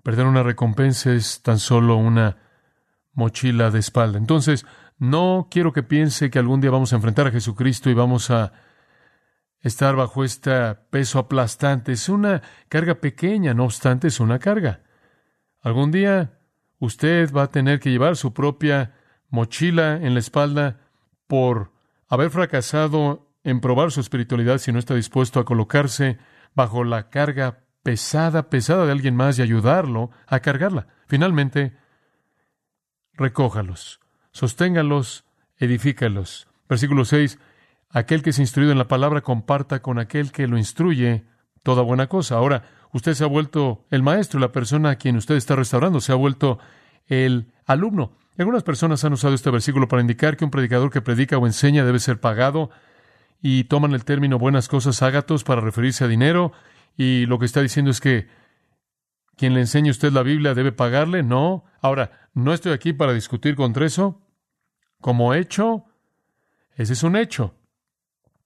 Perder 0.01 0.25
una 0.25 0.41
recompensa 0.41 1.13
es 1.13 1.43
tan 1.43 1.59
solo 1.59 1.97
una 1.97 2.46
mochila 3.17 3.71
de 3.71 3.79
espalda. 3.79 4.19
Entonces, 4.19 4.65
no 4.99 5.47
quiero 5.49 5.73
que 5.73 5.81
piense 5.81 6.29
que 6.29 6.37
algún 6.37 6.61
día 6.61 6.69
vamos 6.69 6.93
a 6.93 6.97
enfrentar 6.97 7.25
a 7.25 7.31
Jesucristo 7.31 7.89
y 7.89 7.95
vamos 7.95 8.29
a 8.29 8.53
estar 9.61 9.95
bajo 9.95 10.23
este 10.23 10.75
peso 10.91 11.17
aplastante. 11.17 11.93
Es 11.93 12.09
una 12.09 12.43
carga 12.69 12.95
pequeña, 13.01 13.55
no 13.55 13.65
obstante, 13.65 14.07
es 14.07 14.19
una 14.19 14.37
carga. 14.37 14.83
Algún 15.63 15.91
día 15.91 16.37
usted 16.77 17.33
va 17.33 17.43
a 17.43 17.51
tener 17.51 17.79
que 17.79 17.89
llevar 17.89 18.17
su 18.17 18.33
propia 18.33 18.93
mochila 19.29 19.95
en 19.95 20.13
la 20.13 20.19
espalda 20.19 20.77
por 21.25 21.73
haber 22.07 22.29
fracasado 22.29 23.31
en 23.43 23.61
probar 23.61 23.91
su 23.91 23.99
espiritualidad 23.99 24.59
si 24.59 24.71
no 24.71 24.77
está 24.77 24.93
dispuesto 24.93 25.39
a 25.39 25.45
colocarse 25.45 26.19
bajo 26.53 26.83
la 26.83 27.09
carga 27.09 27.63
pesada, 27.81 28.51
pesada 28.51 28.85
de 28.85 28.91
alguien 28.91 29.15
más 29.15 29.39
y 29.39 29.41
ayudarlo 29.41 30.11
a 30.27 30.39
cargarla. 30.39 30.85
Finalmente, 31.07 31.75
recójalos, 33.17 33.99
sosténgalos, 34.31 35.25
edifícalos. 35.57 36.47
Versículo 36.69 37.05
6. 37.05 37.39
Aquel 37.89 38.21
que 38.21 38.31
es 38.31 38.39
instruido 38.39 38.71
en 38.71 38.77
la 38.77 38.87
palabra 38.87 39.21
comparta 39.21 39.81
con 39.81 39.99
aquel 39.99 40.31
que 40.31 40.47
lo 40.47 40.57
instruye 40.57 41.25
toda 41.63 41.81
buena 41.81 42.07
cosa. 42.07 42.35
Ahora, 42.35 42.63
usted 42.91 43.13
se 43.13 43.23
ha 43.23 43.27
vuelto 43.27 43.85
el 43.89 44.03
maestro, 44.03 44.39
la 44.39 44.51
persona 44.51 44.91
a 44.91 44.95
quien 44.95 45.15
usted 45.17 45.35
está 45.35 45.55
restaurando, 45.55 46.01
se 46.01 46.11
ha 46.11 46.15
vuelto 46.15 46.59
el 47.07 47.51
alumno. 47.65 48.11
Algunas 48.37 48.63
personas 48.63 49.03
han 49.03 49.13
usado 49.13 49.33
este 49.33 49.49
versículo 49.49 49.87
para 49.87 50.01
indicar 50.01 50.37
que 50.37 50.45
un 50.45 50.51
predicador 50.51 50.91
que 50.91 51.01
predica 51.01 51.37
o 51.37 51.47
enseña 51.47 51.85
debe 51.85 51.99
ser 51.99 52.19
pagado 52.19 52.69
y 53.41 53.63
toman 53.65 53.93
el 53.93 54.05
término 54.05 54.37
buenas 54.37 54.67
cosas 54.67 55.01
ágatos 55.01 55.43
para 55.43 55.61
referirse 55.61 56.03
a 56.03 56.07
dinero 56.07 56.51
y 56.97 57.25
lo 57.25 57.39
que 57.39 57.45
está 57.45 57.61
diciendo 57.61 57.91
es 57.91 57.99
que 57.99 58.27
quien 59.37 59.53
le 59.53 59.61
enseñe 59.61 59.89
a 59.89 59.91
usted 59.91 60.11
la 60.11 60.23
Biblia 60.23 60.55
debe 60.55 60.71
pagarle. 60.71 61.23
No. 61.23 61.63
Ahora, 61.81 62.26
no 62.37 62.53
estoy 62.53 62.71
aquí 62.71 62.93
para 62.93 63.13
discutir 63.13 63.55
contra 63.55 63.85
eso. 63.85 64.21
Como 65.01 65.33
hecho, 65.33 65.85
ese 66.75 66.93
es 66.93 67.01
un 67.01 67.15
hecho. 67.15 67.55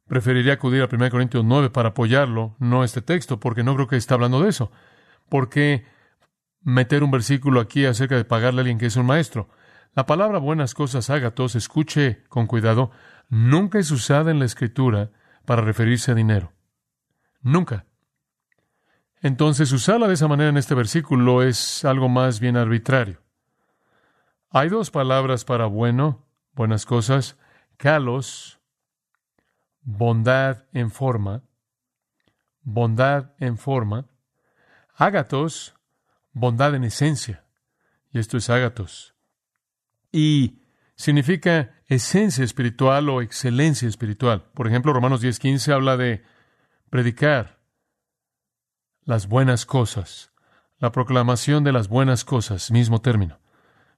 Preferiría 0.08 0.54
acudir 0.54 0.82
a 0.82 0.90
1 0.90 1.10
Corintios 1.10 1.44
9 1.44 1.70
para 1.72 1.90
apoyarlo, 1.90 2.56
no 2.60 2.86
este 2.86 3.02
texto, 3.02 3.40
porque 3.40 3.64
no 3.64 3.76
creo 3.76 3.88
que 3.88 3.98
está 3.98 4.16
hablando 4.16 4.42
de 4.42 4.50
eso. 4.50 4.72
¿Por 5.28 5.50
qué 5.50 5.86
meter 6.62 7.04
un 7.04 7.12
versículo 7.12 7.60
aquí 7.60 7.86
acerca 7.86 8.16
de 8.16 8.24
pagarle 8.24 8.60
a 8.60 8.62
alguien 8.62 8.78
que 8.78 8.86
es 8.86 8.96
un 8.96 9.06
maestro? 9.06 9.50
La 9.94 10.06
palabra 10.06 10.40
buenas 10.40 10.74
cosas 10.74 11.10
ágatos, 11.10 11.56
escuche 11.56 12.24
con 12.30 12.48
cuidado, 12.48 12.92
nunca 13.28 13.78
es 13.78 13.92
usada 13.92 14.32
en 14.32 14.40
la 14.40 14.46
escritura 14.46 15.12
para 15.46 15.64
referirse 15.64 16.12
a 16.12 16.16
dinero. 16.16 16.54
Nunca. 17.42 17.86
Entonces, 19.22 19.72
usarla 19.74 20.08
de 20.08 20.14
esa 20.14 20.30
manera 20.30 20.50
en 20.50 20.58
este 20.58 20.76
versículo 20.76 21.44
es 21.44 21.84
algo 21.84 22.08
más 22.08 22.40
bien 22.40 22.56
arbitrario. 22.56 23.21
Hay 24.54 24.68
dos 24.68 24.92
palabras 24.92 25.46
para 25.46 25.66
bueno, 25.66 26.28
buenas 26.56 26.86
cosas, 26.86 27.38
kalos, 27.78 28.60
bondad 29.82 30.66
en 30.74 30.92
forma, 30.92 31.44
bondad 32.62 33.32
en 33.40 33.58
forma, 33.58 34.10
ágatos, 34.94 35.74
bondad 36.34 36.76
en 36.76 36.84
esencia, 36.84 37.46
y 38.12 38.20
esto 38.20 38.36
es 38.36 38.50
ágatos. 38.50 39.16
Y 40.12 40.60
significa 40.96 41.82
esencia 41.88 42.44
espiritual 42.44 43.08
o 43.08 43.22
excelencia 43.22 43.88
espiritual. 43.88 44.44
Por 44.54 44.68
ejemplo, 44.68 44.92
Romanos 44.92 45.22
10:15 45.22 45.72
habla 45.72 45.96
de 45.96 46.26
predicar 46.90 47.62
las 49.06 49.28
buenas 49.28 49.66
cosas, 49.66 50.34
la 50.78 50.92
proclamación 50.92 51.64
de 51.64 51.72
las 51.72 51.88
buenas 51.88 52.26
cosas, 52.26 52.70
mismo 52.70 53.00
término. 53.00 53.40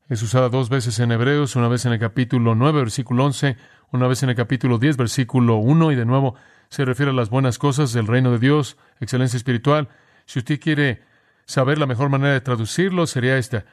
Es 0.10 0.22
usada 0.22 0.50
dos 0.50 0.70
veces 0.70 1.00
en 1.00 1.12
Hebreos, 1.12 1.56
una 1.56 1.70
vez 1.70 1.86
en 1.86 1.94
el 1.94 2.00
capítulo 2.00 2.56
9, 2.56 2.82
versículo 2.82 3.24
11, 3.26 3.56
una 3.92 4.08
vez 4.08 4.22
en 4.22 4.30
el 4.30 4.36
capítulo 4.36 4.78
10, 4.78 4.98
versículo 4.98 5.56
1, 5.56 5.92
y 5.94 5.96
de 5.96 6.06
nuevo 6.06 6.36
se 6.70 6.84
refiere 6.84 7.12
a 7.12 7.16
las 7.16 7.30
buenas 7.30 7.58
cosas 7.58 7.94
del 7.94 8.08
reino 8.08 8.32
de 8.32 8.39
Dios, 8.39 8.78
excelencia 9.00 9.38
espiritual. 9.38 9.88
Si 10.26 10.39
usted 10.39 10.60
quiere 10.60 11.04
saber 11.46 11.78
la 11.78 11.86
mejor 11.86 12.10
manera 12.10 12.34
de 12.34 12.42
traducirlo, 12.42 13.08
sería 13.08 13.38
esta. 13.38 13.66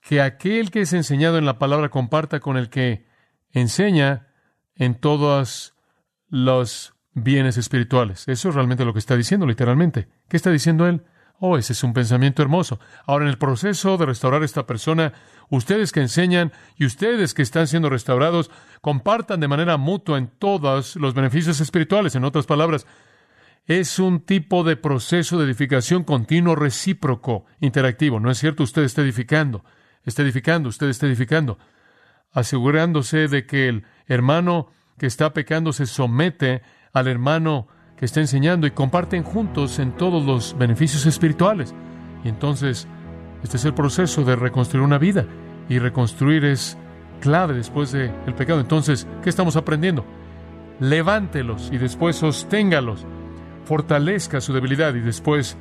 Que 0.00 0.20
aquel 0.20 0.72
que 0.72 0.80
es 0.80 0.92
enseñado 0.94 1.38
en 1.38 1.44
la 1.44 1.58
palabra 1.58 1.90
comparta 1.90 2.40
con 2.40 2.56
el 2.56 2.68
que 2.68 3.06
enseña 3.52 4.26
en 4.74 4.96
todos 4.96 5.74
los 6.28 6.94
bienes 7.12 7.56
espirituales. 7.56 8.26
Eso 8.26 8.48
es 8.48 8.54
realmente 8.54 8.84
lo 8.84 8.92
que 8.92 8.98
está 8.98 9.16
diciendo, 9.16 9.46
literalmente. 9.46 10.08
¿Qué 10.28 10.36
está 10.36 10.50
diciendo 10.50 10.88
él? 10.88 11.04
Oh, 11.44 11.56
ese 11.56 11.72
es 11.72 11.82
un 11.82 11.92
pensamiento 11.92 12.40
hermoso. 12.40 12.78
Ahora, 13.04 13.24
en 13.24 13.30
el 13.30 13.38
proceso 13.38 13.96
de 13.96 14.06
restaurar 14.06 14.42
a 14.42 14.44
esta 14.44 14.64
persona, 14.64 15.12
ustedes 15.50 15.90
que 15.90 16.00
enseñan 16.00 16.52
y 16.76 16.86
ustedes 16.86 17.34
que 17.34 17.42
están 17.42 17.66
siendo 17.66 17.90
restaurados, 17.90 18.50
compartan 18.80 19.40
de 19.40 19.48
manera 19.48 19.76
mutua 19.76 20.18
en 20.18 20.28
todos 20.28 20.94
los 20.94 21.14
beneficios 21.14 21.60
espirituales. 21.60 22.14
En 22.14 22.24
otras 22.24 22.46
palabras, 22.46 22.86
es 23.66 23.98
un 23.98 24.20
tipo 24.20 24.62
de 24.62 24.76
proceso 24.76 25.38
de 25.38 25.46
edificación 25.46 26.04
continuo, 26.04 26.54
recíproco, 26.54 27.44
interactivo. 27.60 28.20
¿No 28.20 28.30
es 28.30 28.38
cierto? 28.38 28.62
Usted 28.62 28.82
está 28.82 29.02
edificando 29.02 29.64
está 30.04 30.22
edificando, 30.22 30.68
usted 30.68 30.88
está 30.88 31.06
edificando, 31.06 31.58
asegurándose 32.32 33.28
de 33.28 33.46
que 33.46 33.68
el 33.68 33.84
hermano 34.06 34.72
que 34.98 35.06
está 35.06 35.32
pecando 35.32 35.72
se 35.72 35.86
somete 35.86 36.62
al 36.92 37.08
hermano 37.08 37.68
que 37.96 38.04
está 38.04 38.20
enseñando 38.20 38.66
y 38.66 38.72
comparten 38.72 39.22
juntos 39.22 39.78
en 39.78 39.92
todos 39.92 40.24
los 40.24 40.56
beneficios 40.58 41.06
espirituales. 41.06 41.74
Y 42.24 42.28
entonces, 42.28 42.86
este 43.42 43.56
es 43.56 43.64
el 43.64 43.74
proceso 43.74 44.24
de 44.24 44.36
reconstruir 44.36 44.84
una 44.84 44.98
vida. 44.98 45.26
Y 45.68 45.78
reconstruir 45.78 46.44
es 46.44 46.76
clave 47.20 47.54
después 47.54 47.92
del 47.92 48.34
pecado. 48.36 48.60
Entonces, 48.60 49.06
¿qué 49.22 49.30
estamos 49.30 49.56
aprendiendo? 49.56 50.04
Levántelos 50.80 51.70
y 51.72 51.78
después 51.78 52.16
sosténgalos. 52.16 53.06
Fortalezca 53.64 54.40
su 54.40 54.52
debilidad 54.52 54.94
y 54.94 55.00
después 55.00 55.56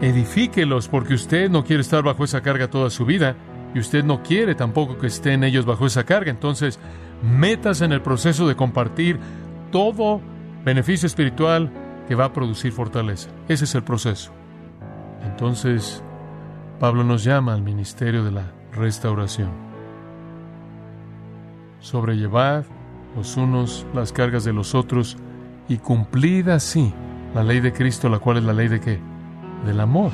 edifíquelos 0.00 0.88
porque 0.88 1.14
usted 1.14 1.48
no 1.48 1.64
quiere 1.64 1.80
estar 1.80 2.02
bajo 2.02 2.24
esa 2.24 2.42
carga 2.42 2.68
toda 2.68 2.90
su 2.90 3.06
vida 3.06 3.36
y 3.74 3.78
usted 3.78 4.04
no 4.04 4.22
quiere 4.22 4.54
tampoco 4.54 4.98
que 4.98 5.06
estén 5.06 5.44
ellos 5.44 5.64
bajo 5.64 5.86
esa 5.86 6.04
carga. 6.04 6.30
Entonces, 6.30 6.78
metas 7.22 7.80
en 7.80 7.92
el 7.92 8.02
proceso 8.02 8.46
de 8.46 8.56
compartir 8.56 9.18
todo 9.70 10.20
beneficio 10.64 11.06
espiritual 11.06 11.70
que 12.08 12.14
va 12.14 12.26
a 12.26 12.32
producir 12.32 12.72
fortaleza. 12.72 13.30
Ese 13.48 13.64
es 13.64 13.74
el 13.74 13.82
proceso. 13.82 14.32
Entonces, 15.24 16.02
Pablo 16.80 17.04
nos 17.04 17.24
llama 17.24 17.54
al 17.54 17.62
ministerio 17.62 18.24
de 18.24 18.32
la 18.32 18.52
restauración. 18.72 19.50
Sobrellevad 21.80 22.64
los 23.16 23.36
unos 23.36 23.86
las 23.94 24.12
cargas 24.12 24.44
de 24.44 24.52
los 24.52 24.74
otros 24.74 25.16
y 25.68 25.78
cumplid 25.78 26.48
así 26.48 26.92
la 27.34 27.42
ley 27.42 27.60
de 27.60 27.72
Cristo, 27.72 28.08
la 28.08 28.18
cual 28.18 28.38
es 28.38 28.44
la 28.44 28.52
ley 28.52 28.68
de 28.68 28.80
qué? 28.80 29.00
Del 29.64 29.80
amor. 29.80 30.12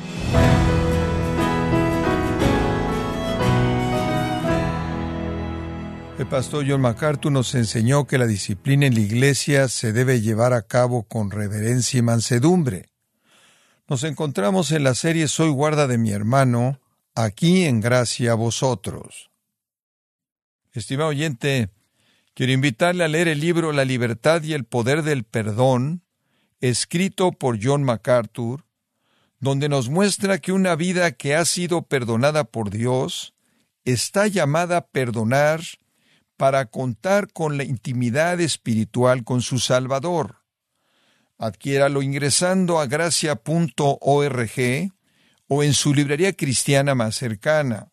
El 6.19 6.27
pastor 6.27 6.65
John 6.67 6.81
MacArthur 6.81 7.31
nos 7.31 7.55
enseñó 7.55 8.05
que 8.05 8.17
la 8.17 8.27
disciplina 8.27 8.85
en 8.85 8.93
la 8.93 8.99
iglesia 8.99 9.69
se 9.69 9.93
debe 9.93 10.19
llevar 10.19 10.51
a 10.51 10.63
cabo 10.63 11.03
con 11.03 11.31
reverencia 11.31 11.97
y 11.97 12.01
mansedumbre. 12.01 12.89
Nos 13.87 14.03
encontramos 14.03 14.73
en 14.73 14.83
la 14.83 14.95
serie 14.95 15.29
Soy 15.29 15.49
guarda 15.49 15.87
de 15.87 15.97
mi 15.97 16.11
hermano, 16.11 16.81
aquí 17.15 17.63
en 17.63 17.79
gracia 17.79 18.33
a 18.33 18.35
vosotros. 18.35 19.31
Estimado 20.73 21.11
oyente, 21.11 21.69
quiero 22.33 22.51
invitarle 22.51 23.05
a 23.05 23.07
leer 23.07 23.29
el 23.29 23.39
libro 23.39 23.71
La 23.71 23.85
libertad 23.85 24.43
y 24.43 24.51
el 24.51 24.65
poder 24.65 25.03
del 25.03 25.23
perdón, 25.23 26.03
escrito 26.59 27.31
por 27.31 27.63
John 27.63 27.83
MacArthur, 27.83 28.65
donde 29.39 29.69
nos 29.69 29.87
muestra 29.87 30.39
que 30.39 30.51
una 30.51 30.75
vida 30.75 31.13
que 31.13 31.37
ha 31.37 31.45
sido 31.45 31.83
perdonada 31.83 32.43
por 32.43 32.71
Dios 32.71 33.35
está 33.85 34.27
llamada 34.27 34.75
a 34.75 34.87
perdonar 34.87 35.61
para 36.39 36.67
contar 36.67 37.33
con 37.33 37.57
la 37.57 37.65
intimidad 37.65 38.39
espiritual 38.39 39.25
con 39.25 39.41
su 39.41 39.59
Salvador. 39.59 40.37
Adquiéralo 41.37 42.01
ingresando 42.01 42.79
a 42.79 42.85
gracia.org 42.85 44.51
o 45.49 45.63
en 45.63 45.73
su 45.73 45.93
librería 45.93 46.31
cristiana 46.31 46.95
más 46.95 47.17
cercana. 47.17 47.91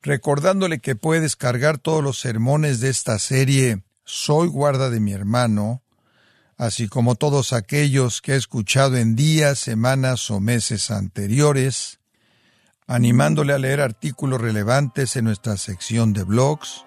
Recordándole 0.00 0.78
que 0.78 0.94
puede 0.94 1.22
descargar 1.22 1.78
todos 1.78 2.04
los 2.04 2.20
sermones 2.20 2.78
de 2.78 2.88
esta 2.88 3.18
serie 3.18 3.82
Soy 4.04 4.46
guarda 4.46 4.88
de 4.88 5.00
mi 5.00 5.12
hermano, 5.12 5.82
así 6.56 6.86
como 6.86 7.16
todos 7.16 7.52
aquellos 7.52 8.22
que 8.22 8.34
he 8.34 8.36
escuchado 8.36 8.96
en 8.96 9.16
días, 9.16 9.58
semanas 9.58 10.30
o 10.30 10.38
meses 10.38 10.92
anteriores, 10.92 11.98
animándole 12.86 13.54
a 13.54 13.58
leer 13.58 13.80
artículos 13.80 14.40
relevantes 14.40 15.16
en 15.16 15.24
nuestra 15.24 15.56
sección 15.56 16.12
de 16.12 16.22
blogs, 16.22 16.86